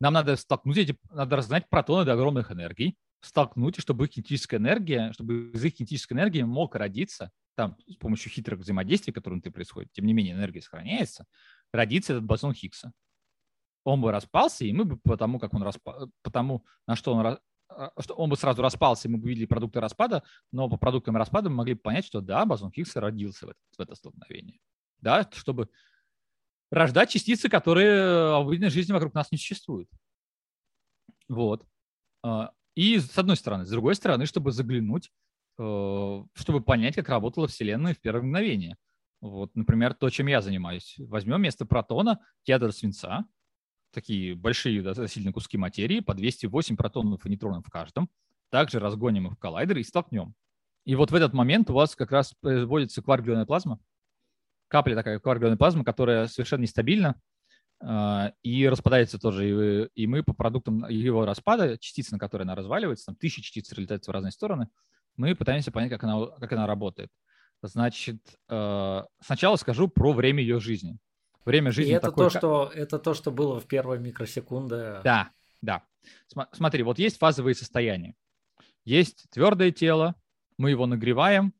[0.00, 5.12] Нам надо столкнуть эти, надо разгнать протоны до огромных энергий, столкнуть, чтобы их кинетическая энергия,
[5.12, 9.90] чтобы из их кинетической энергии мог родиться там с помощью хитрых взаимодействий, которые внутри происходят,
[9.92, 11.26] тем не менее энергия сохраняется,
[11.72, 12.92] родится этот бозон Хиггса.
[13.84, 16.08] Он бы распался, и мы бы потому, как он распа...
[16.22, 17.38] потому на что он
[17.68, 21.16] а, что он бы сразу распался, и мы бы видели продукты распада, но по продуктам
[21.16, 24.58] распада мы могли бы понять, что да, бозон Хиггса родился в это, в это столкновение.
[24.98, 25.68] Да, чтобы
[26.70, 29.88] рождать частицы, которые в обыденной жизни вокруг нас не существуют.
[31.28, 31.66] Вот.
[32.22, 33.64] А, и с одной стороны.
[33.64, 35.10] С другой стороны, чтобы заглянуть, э,
[35.56, 38.76] чтобы понять, как работала Вселенная в первое мгновение.
[39.20, 40.96] Вот, например, то, чем я занимаюсь.
[40.98, 43.24] Возьмем вместо протона ядра свинца,
[43.92, 48.10] такие большие относительно куски материи, по 208 протонов и нейтронов в каждом.
[48.50, 50.34] Также разгоним их в коллайдер и столкнем.
[50.84, 53.80] И вот в этот момент у вас как раз производится кварк плазма,
[54.68, 57.20] капля такая кварк плазма, которая совершенно нестабильна,
[57.80, 59.88] а, и распадается тоже.
[59.94, 64.10] И, мы по продуктам его распада, частицы, на которые она разваливается, там тысячи частиц разлетаются
[64.10, 64.68] в разные стороны,
[65.16, 67.10] мы пытаемся понять, как она, как она работает.
[67.62, 70.98] Значит, а, сначала скажу про время ее жизни.
[71.44, 71.92] Время жизни.
[71.92, 75.00] И это такое, то, что это то, что было в первые микросекунды.
[75.04, 75.30] Да,
[75.62, 75.82] да.
[76.52, 78.14] Смотри, вот есть фазовые состояния.
[78.84, 80.14] Есть твердое тело,
[80.58, 81.52] мы его нагреваем,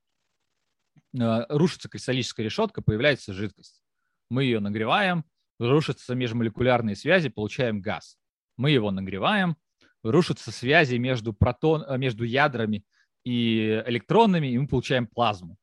[1.18, 3.82] а, рушится кристаллическая решетка, появляется жидкость.
[4.28, 5.24] Мы ее нагреваем,
[5.58, 8.18] рушатся межмолекулярные связи, получаем газ.
[8.56, 9.56] Мы его нагреваем,
[10.02, 12.84] рушатся связи между, протон, э, между ядрами
[13.26, 15.58] и электронами, и мы получаем плазму.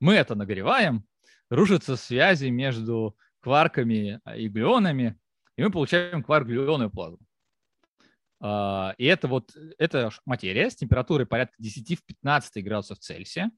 [0.00, 1.04] Мы это нагреваем,
[1.48, 5.16] рушатся связи между кварками и глюонами,
[5.56, 7.20] и мы получаем кварк-глюонную плазму.
[8.40, 13.52] А, и это вот это материя с температурой порядка 10 в 15 градусов Цельсия.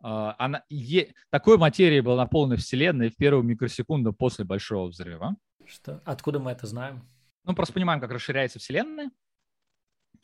[0.00, 5.34] А, она, е, такой материи была наполнена Вселенной в первую микросекунду после Большого взрыва.
[5.66, 6.00] Что?
[6.04, 7.02] Откуда мы это знаем?
[7.42, 9.10] Ну, просто понимаем, как расширяется Вселенная.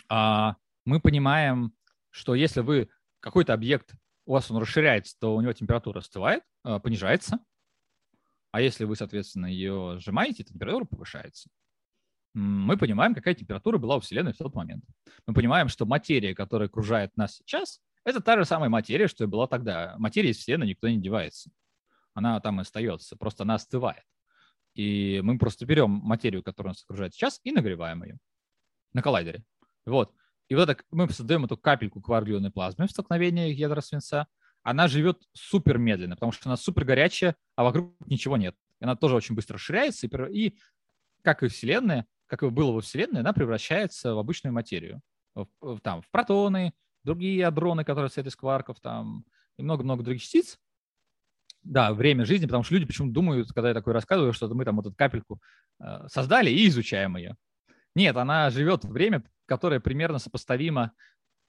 [0.08, 1.72] А, мы понимаем,
[2.10, 2.88] что если вы
[3.20, 3.94] какой-то объект,
[4.26, 7.38] у вас он расширяется, то у него температура остывает, а, понижается.
[8.50, 11.50] А если вы, соответственно, ее сжимаете, температура повышается.
[12.34, 14.84] Мы понимаем, какая температура была у Вселенной в тот момент.
[15.26, 19.26] Мы понимаем, что материя, которая окружает нас сейчас, это та же самая материя, что и
[19.26, 19.94] была тогда.
[19.98, 21.50] Материя из Вселенной никто не девается.
[22.14, 24.04] Она там и остается, просто она остывает.
[24.74, 28.18] И мы просто берем материю, которая нас окружает сейчас, и нагреваем ее
[28.92, 29.42] на коллайдере.
[29.86, 30.14] Вот.
[30.48, 34.26] И вот так мы создаем эту капельку кварглионной плазмы в столкновении ядра свинца.
[34.62, 38.56] Она живет супер медленно, потому что она супер горячая, а вокруг ничего нет.
[38.80, 40.58] Она тоже очень быстро расширяется, и, и
[41.22, 45.00] как и Вселенная, как и было во Вселенной, она превращается в обычную материю.
[45.34, 46.72] В, там, в протоны,
[47.04, 49.24] другие адроны, которые состоят из кварков, там,
[49.56, 50.58] и много-много других частиц.
[51.62, 54.76] Да, время жизни, потому что люди почему-то думают, когда я такое рассказываю, что мы там
[54.76, 55.40] вот эту капельку
[55.80, 57.36] э, создали и изучаем ее.
[57.94, 60.92] Нет, она живет время, которое примерно сопоставимо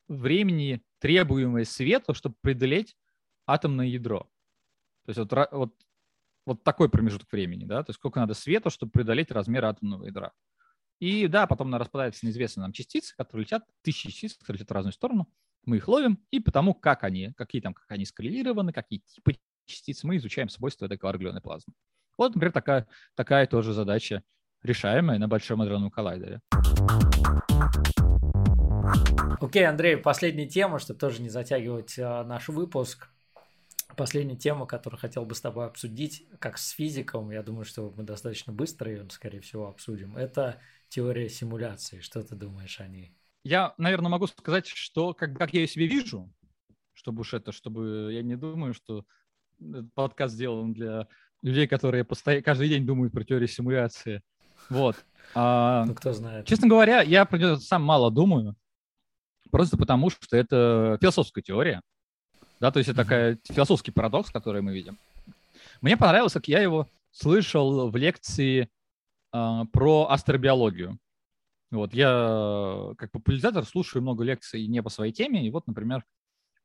[0.07, 2.95] времени, требуемое свету, чтобы преодолеть
[3.45, 4.29] атомное ядро.
[5.05, 5.75] То есть вот, вот,
[6.45, 10.33] вот такой промежуток времени, да, то есть сколько надо свету, чтобы преодолеть размер атомного ядра.
[10.99, 14.69] И да, потом она распадается на известные нам частицы, которые летят, тысячи частиц, которые летят
[14.69, 15.31] в разную сторону.
[15.65, 19.35] Мы их ловим, и потому как они, какие там, как они скоррелированы, какие типы
[19.65, 21.73] частиц, мы изучаем свойства этой кварглионной плазмы.
[22.17, 24.23] Вот, например, такая, такая тоже задача
[24.63, 26.41] решаемая на Большом адронном коллайдере.
[29.41, 33.09] Окей, okay, Андрей, последняя тема, чтобы тоже не затягивать а, наш выпуск.
[33.95, 38.03] Последняя тема, которую хотел бы с тобой обсудить, как с физиком, я думаю, что мы
[38.03, 41.99] достаточно быстро ее, скорее всего, обсудим, это теория симуляции.
[42.01, 43.15] Что ты думаешь о ней?
[43.43, 46.31] Я, наверное, могу сказать, что как, как я ее себе вижу,
[46.93, 49.05] чтобы уж это, чтобы я не думаю, что
[49.93, 51.07] подкаст сделан для
[51.41, 54.21] людей, которые постоянно, каждый день думают про теорию симуляции.
[54.69, 54.95] Вот.
[55.35, 56.45] А, ну, кто знает.
[56.45, 58.55] Честно говоря, я про нее сам мало думаю,
[59.51, 61.81] просто потому что это философская теория.
[62.59, 64.97] Да, то есть это такая философский парадокс, который мы видим.
[65.81, 68.69] Мне понравилось, как я его слышал в лекции
[69.33, 70.99] э, про астробиологию.
[71.71, 76.03] Вот, я как популяризатор слушаю много лекций не по своей теме, и вот, например,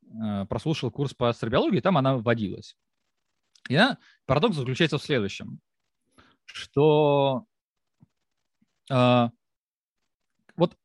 [0.03, 2.77] э, прослушал курс по астробиологии, там она вводилась.
[3.69, 5.61] И да, парадокс заключается в следующем,
[6.45, 7.47] что
[8.91, 9.29] э,
[10.57, 10.77] вот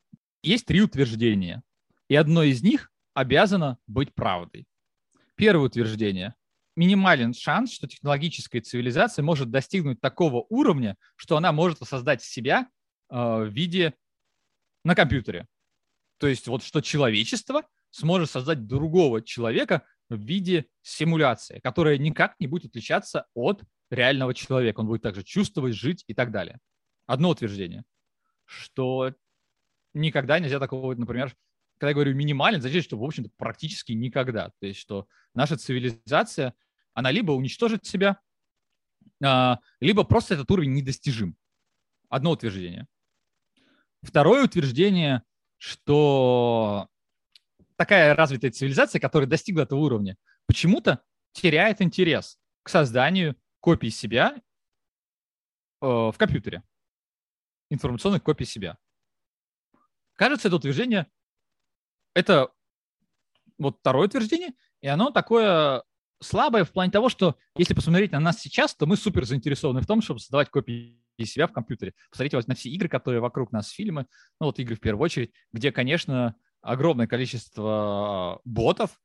[0.42, 1.64] есть три утверждения,
[2.08, 4.66] и одно из них обязано быть правдой.
[5.36, 6.36] Первое утверждение.
[6.76, 12.70] Минимален шанс, что технологическая цивилизация может достигнуть такого уровня, что она может создать себя
[13.10, 13.94] э, в виде
[14.84, 15.48] на компьютере.
[16.20, 22.48] То есть вот что человечество сможет создать другого человека в виде симуляции, которая никак не
[22.48, 24.80] будет отличаться от реального человека.
[24.80, 26.60] Он будет также чувствовать, жить и так далее.
[27.10, 27.86] Одно утверждение,
[28.46, 29.16] что
[29.96, 31.36] никогда нельзя такого, например,
[31.80, 34.52] когда я говорю минимален, значит, что, в общем-то, практически никогда.
[34.60, 36.54] То есть, что наша цивилизация,
[36.94, 38.20] она либо уничтожит себя,
[39.24, 41.36] а, либо просто этот уровень недостижим.
[42.10, 42.86] Одно утверждение.
[44.04, 45.24] Второе утверждение,
[45.58, 46.90] что
[47.76, 51.02] такая развитая цивилизация, которая достигла этого уровня, почему-то
[51.32, 54.36] теряет интерес к созданию копий себя
[55.82, 56.62] э, в компьютере.
[57.70, 58.78] Информационных копий себя.
[60.16, 61.08] Кажется, это утверждение,
[62.14, 62.52] это
[63.58, 65.84] вот второе утверждение, и оно такое
[66.22, 69.88] слабое в плане того, что если посмотреть на нас сейчас, то мы супер заинтересованы в
[69.88, 71.94] том, чтобы создавать копии себя в компьютере.
[72.10, 74.08] Посмотрите вот на все игры, которые вокруг нас, фильмы,
[74.40, 79.02] ну вот игры в первую очередь, где, конечно, огромное количество ботов,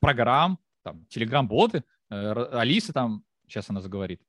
[0.00, 4.22] программ, там, телеграм-боты, э, Алиса там, сейчас она заговорит,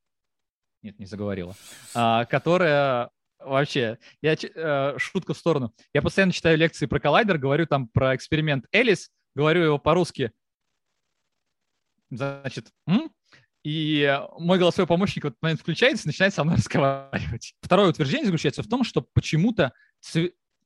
[0.82, 1.56] нет, не заговорила,
[1.94, 3.10] а, которая
[3.46, 8.16] вообще, я э, шутка в сторону, я постоянно читаю лекции про коллайдер, говорю там про
[8.16, 10.32] эксперимент Элис, говорю его по-русски,
[12.10, 13.12] значит, м?
[13.64, 17.56] и мой голосовой помощник в этот момент включается и начинает со мной разговаривать.
[17.62, 19.74] Второе утверждение заключается в том, что почему-то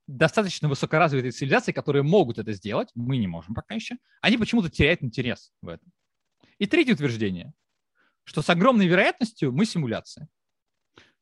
[0.05, 5.03] достаточно высокоразвитые цивилизации, которые могут это сделать, мы не можем пока еще, они почему-то теряют
[5.03, 5.91] интерес в этом.
[6.57, 7.53] И третье утверждение,
[8.25, 10.27] что с огромной вероятностью мы симуляция.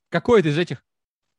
[0.10, 0.84] Какое-то из этих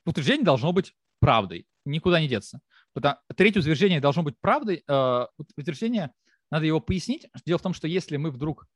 [0.08, 2.60] утверждений должно быть правдой, никуда не деться.
[2.94, 4.82] Потому, третье утверждение должно быть правдой.
[4.88, 6.12] Э, утверждение,
[6.50, 7.26] надо его пояснить.
[7.46, 8.66] Дело в том, что если мы вдруг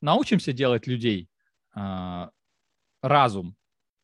[0.00, 1.28] научимся делать людей
[1.74, 2.28] э,
[3.02, 3.56] разум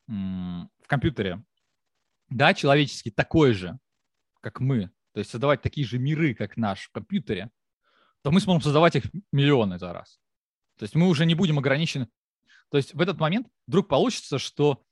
[0.07, 1.43] э, в компьютере,
[2.29, 3.77] да, человеческий такой же,
[4.41, 7.51] как мы, то есть создавать такие же миры, как наш в компьютере,
[8.23, 10.19] то мы сможем создавать их миллионы за раз.
[10.77, 12.07] То есть мы уже не будем ограничены.
[12.69, 14.83] То есть в этот момент вдруг получится, что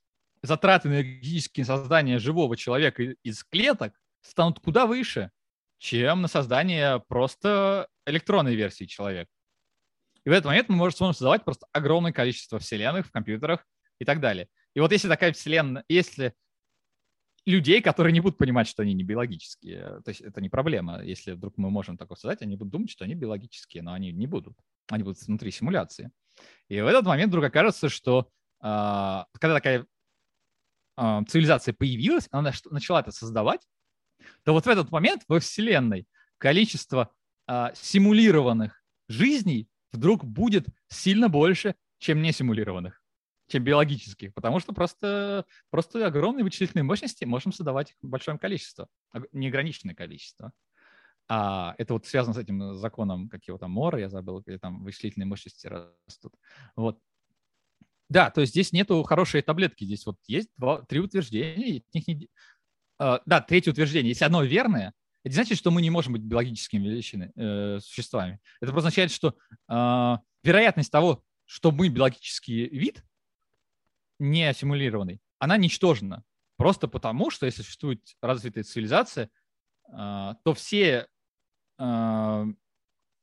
[0.42, 5.30] затраты на энергетические создания живого человека из клеток станут куда выше,
[5.78, 9.30] чем на создание просто электронной версии человека.
[10.24, 13.66] И в этот момент мы можем создавать просто огромное количество вселенных в компьютерах
[13.98, 14.48] и так далее.
[14.74, 16.34] И вот если такая вселенная, если
[17.44, 20.00] людей, которые не будут понимать, что они не биологические.
[20.04, 21.02] То есть это не проблема.
[21.02, 24.26] Если вдруг мы можем такое создать, они будут думать, что они биологические, но они не
[24.26, 24.56] будут.
[24.88, 26.10] Они будут внутри симуляции.
[26.68, 28.28] И в этот момент вдруг окажется, что
[28.60, 29.86] э, когда такая
[30.96, 33.60] э, цивилизация появилась, она начала это создавать,
[34.44, 36.06] то вот в этот момент во Вселенной
[36.38, 37.12] количество
[37.48, 43.02] э, симулированных жизней вдруг будет сильно больше, чем не симулированных
[43.48, 48.88] чем биологических, потому что просто, просто огромные вычислительные мощности можем создавать большое количество,
[49.32, 50.52] неограниченное количество.
[51.28, 54.82] А это вот связано с этим законом, как его там, Мора, я забыл, где там
[54.82, 56.34] вычислительные мощности растут.
[56.76, 56.98] Вот.
[58.12, 61.82] Да, то есть здесь нету хорошей таблетки, здесь вот есть два, три утверждения.
[61.94, 62.28] Не,
[63.00, 64.10] uh, да, третье утверждение.
[64.10, 64.92] Если одно верное,
[65.24, 68.38] это значит, что мы не можем быть биологическими величинами, э, существами.
[68.60, 69.34] Это означает, что
[69.68, 73.02] э, вероятность того, что мы биологический вид,
[74.18, 76.22] не симулированный, она ничтожна.
[76.58, 79.30] Просто потому, что если существует развитая цивилизация,
[79.90, 81.08] а, то все,
[81.78, 82.44] а,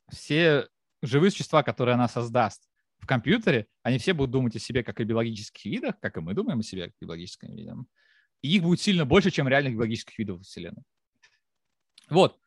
[0.09, 0.67] все
[1.01, 2.68] живые существа, которые она создаст
[2.99, 6.33] в компьютере, они все будут думать о себе как о биологических видах, как и мы
[6.33, 7.77] думаем о себе как о биологических видах.
[8.41, 10.83] И их будет сильно больше, чем реальных биологических видов Вселенной.
[12.09, 12.37] Вот.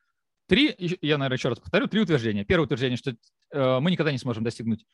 [0.46, 2.44] Три, я, наверное, еще раз повторю, три утверждения.
[2.44, 3.16] Первое утверждение, что
[3.53, 4.84] э, мы никогда не сможем достигнуть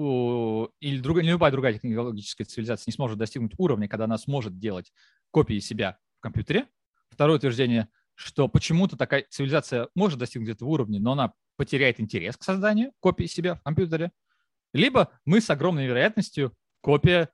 [0.00, 4.92] или, друг, любая другая технологическая цивилизация не сможет достигнуть уровня, когда она сможет делать
[5.32, 6.68] копии себя в компьютере.
[7.10, 12.44] Второе утверждение, что почему-то такая цивилизация может достигнуть этого уровня, но она потеряет интерес к
[12.44, 14.12] созданию копии себя в компьютере.
[14.72, 17.30] Либо мы с огромной вероятностью копия,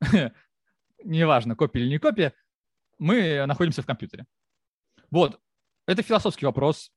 [1.04, 2.32] неважно, копия или не копия,
[2.98, 4.24] мы находимся в компьютере.
[5.10, 5.40] Вот,
[5.86, 6.92] это философский вопрос.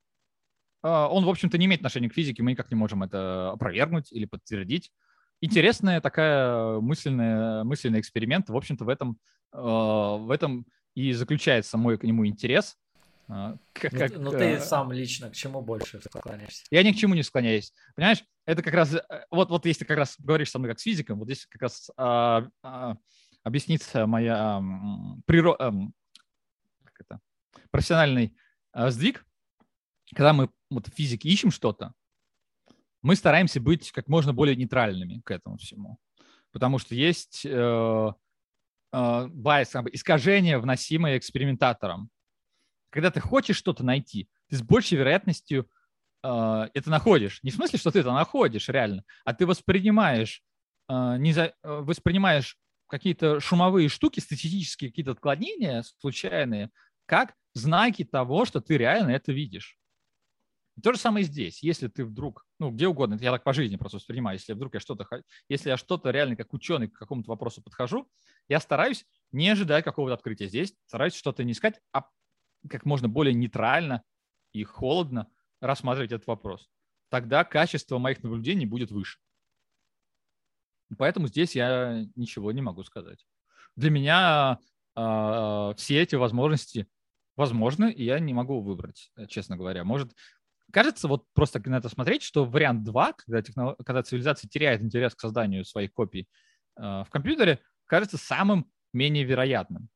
[0.82, 4.12] А, он, в общем-то, не имеет отношения к физике, мы никак не можем это опровергнуть
[4.12, 4.92] или подтвердить.
[5.42, 8.50] Интересная такая мысленная, мысленный эксперимент.
[8.50, 9.20] В общем-то, в этом,
[9.52, 12.78] а, в этом и заключается мой к нему интерес.
[13.28, 16.64] А, как, ну, как, ну, ты сам лично к чему больше склоняешься?
[16.72, 17.74] Я ни к чему не склоняюсь.
[17.96, 20.84] Понимаешь, это как раз, э, вот, вот если как раз говоришь со мной как с
[20.84, 22.96] физиком, вот здесь как раз а, а,
[23.44, 24.64] объяснится моя
[25.26, 25.56] приро...
[25.58, 27.20] как это,
[27.70, 28.36] профессиональный
[28.72, 29.26] а, сдвиг,
[30.16, 31.94] когда мы вот в физике ищем что-то,
[33.02, 36.00] мы стараемся быть как можно более нейтральными к этому всему.
[36.52, 38.12] Потому что есть э,
[38.94, 42.10] э, байс, искажение, вносимое экспериментатором.
[42.90, 45.70] Когда ты хочешь что-то найти, ты с большей вероятностью
[46.28, 47.40] э, это находишь.
[47.44, 50.44] Не в смысле, что ты это находишь реально, а ты воспринимаешь,
[50.90, 52.58] э, не за, э, воспринимаешь
[52.88, 56.70] какие-то шумовые штуки, статистические какие-то отклонения случайные,
[57.06, 59.78] как знаки того, что ты реально это видишь.
[60.84, 61.64] то же самое здесь.
[61.64, 64.80] Если ты вдруг, ну, где угодно, я так по жизни просто воспринимаю, если вдруг я
[64.80, 65.08] что-то,
[65.50, 68.08] если я что-то реально как ученый к какому-то вопросу подхожу,
[68.48, 72.04] я стараюсь не ожидать какого-то открытия здесь, стараюсь что-то не искать, а
[72.70, 74.04] как можно более нейтрально
[74.54, 75.28] и холодно
[75.62, 76.70] рассматривать этот вопрос.
[77.10, 79.20] Тогда качество моих наблюдений будет выше.
[80.98, 83.26] Поэтому здесь я ничего не могу сказать.
[83.76, 84.60] Для меня
[84.96, 86.88] э, все эти возможности
[87.36, 89.84] возможны, и я не могу выбрать, честно говоря.
[89.84, 90.14] Может,
[90.72, 93.78] кажется, вот просто на это смотреть, что вариант 2, когда, технолог...
[93.86, 96.28] когда цивилизация теряет интерес к созданию своих копий
[96.78, 99.90] э, в компьютере, кажется самым менее вероятным.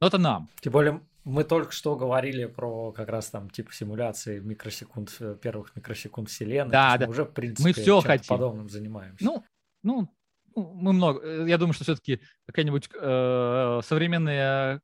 [0.00, 0.48] Но это нам.
[0.60, 5.74] Тем более мы только что говорили про как раз там типа симуляции микросекунд, э, первых
[5.76, 6.72] микросекунд Вселенной.
[6.72, 7.06] Да, да.
[7.06, 8.28] Мы уже, в принципе, мы все хотим.
[8.28, 9.24] подобным занимаемся.
[9.24, 9.44] Ну,
[9.82, 10.08] ну,
[10.54, 11.20] ну, мы много.
[11.24, 14.80] Э, я думаю, что все-таки какая-нибудь э, современная,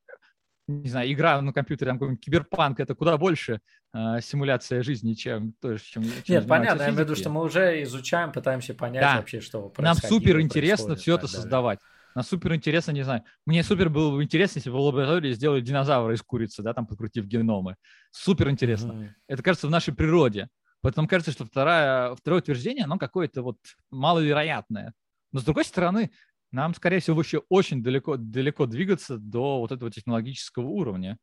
[0.67, 3.61] не знаю, игра на компьютере, там киберпанк, это куда больше
[3.93, 6.83] э, симуляция жизни, чем то, чем, чем Нет, понятно.
[6.83, 9.17] Я имею в виду, что мы уже изучаем, пытаемся понять да.
[9.17, 10.03] вообще, что происходит.
[10.03, 11.81] Нам супер интересно все это создавать.
[12.19, 13.23] Нам супер интересно, не знаю.
[13.47, 16.85] Мне супер было бы интересно, если бы в лаборатории сделали динозавра из курицы, да, там
[16.85, 17.77] подкрутив геномы.
[18.11, 18.91] Супер интересно.
[18.91, 19.09] Mm-hmm.
[19.29, 20.49] Это кажется в нашей природе.
[20.81, 23.59] Поэтому кажется, что второе, второе утверждение, оно какое-то вот
[23.93, 24.95] маловероятное.
[25.31, 26.11] Но с другой стороны,
[26.51, 31.19] нам, скорее всего, еще очень далеко, далеко двигаться до вот этого технологического уровня.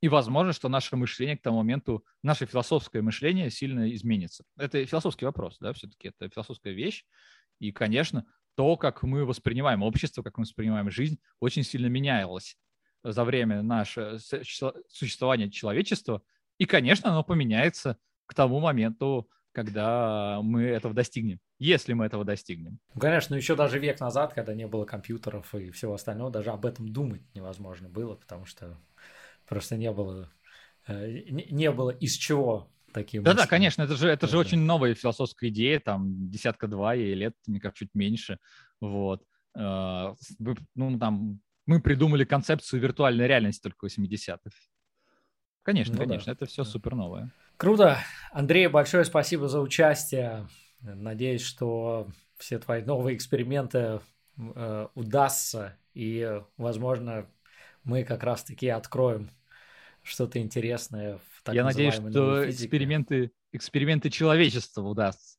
[0.00, 4.42] И возможно, что наше мышление к тому моменту, наше философское мышление сильно изменится.
[4.56, 7.04] Это философский вопрос, да, все-таки это философская вещь.
[7.60, 12.56] И, конечно, то, как мы воспринимаем общество, как мы воспринимаем жизнь, очень сильно менялось
[13.02, 14.18] за время нашего
[14.88, 16.22] существования человечества.
[16.58, 22.80] И, конечно, оно поменяется к тому моменту, когда мы этого достигнем, если мы этого достигнем.
[22.92, 26.66] Ну, конечно, еще даже век назад, когда не было компьютеров и всего остального, даже об
[26.66, 28.76] этом думать невозможно было, потому что
[29.46, 30.32] просто не было,
[30.88, 34.94] э, не было из чего такие Да, да, конечно, это же, это же очень новая
[34.94, 38.38] философская идея, там десятка-два ей лет, мне кажется, чуть меньше,
[38.80, 39.22] вот.
[39.56, 40.14] Э,
[40.74, 44.50] ну, там, мы придумали концепцию виртуальной реальности только в 80-х.
[45.62, 46.32] Конечно, ну, конечно, да.
[46.32, 47.30] это все супер новое.
[47.56, 47.98] Круто.
[48.32, 50.46] Андрей, большое спасибо за участие.
[50.80, 54.00] Надеюсь, что все твои новые эксперименты
[54.36, 57.26] э, удастся, и, возможно,
[57.84, 59.30] мы как раз-таки откроем
[60.04, 65.38] что-то интересное в так Я надеюсь, что эксперименты, эксперименты человечества удастся.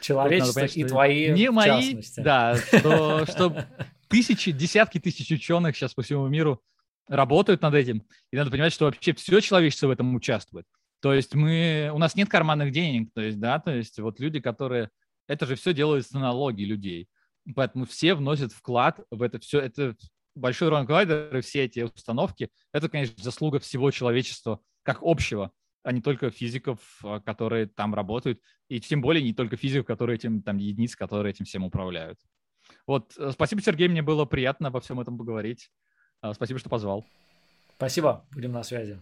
[0.00, 2.02] Человечество понять, и твои, не мои.
[2.16, 3.66] Да, что, что
[4.08, 6.62] тысячи, десятки тысяч ученых сейчас по всему миру
[7.08, 8.04] работают над этим.
[8.30, 10.66] И надо понимать, что вообще все человечество в этом участвует.
[11.00, 14.40] То есть мы, у нас нет карманных денег, то есть, да, то есть вот люди,
[14.40, 14.90] которые,
[15.26, 17.08] это же все делается на налоги людей.
[17.54, 19.94] Поэтому все вносят вклад в это все, это
[20.40, 26.00] большой ронглайдер и все эти установки, это, конечно, заслуга всего человечества как общего, а не
[26.00, 30.56] только физиков, а, которые там работают, и тем более не только физиков, которые этим, там,
[30.56, 32.18] единиц, которые этим всем управляют.
[32.86, 35.70] Вот, э, спасибо, Сергей, мне было приятно обо всем этом поговорить.
[36.22, 37.04] А, спасибо, что позвал.
[37.76, 39.00] Спасибо, будем на связи.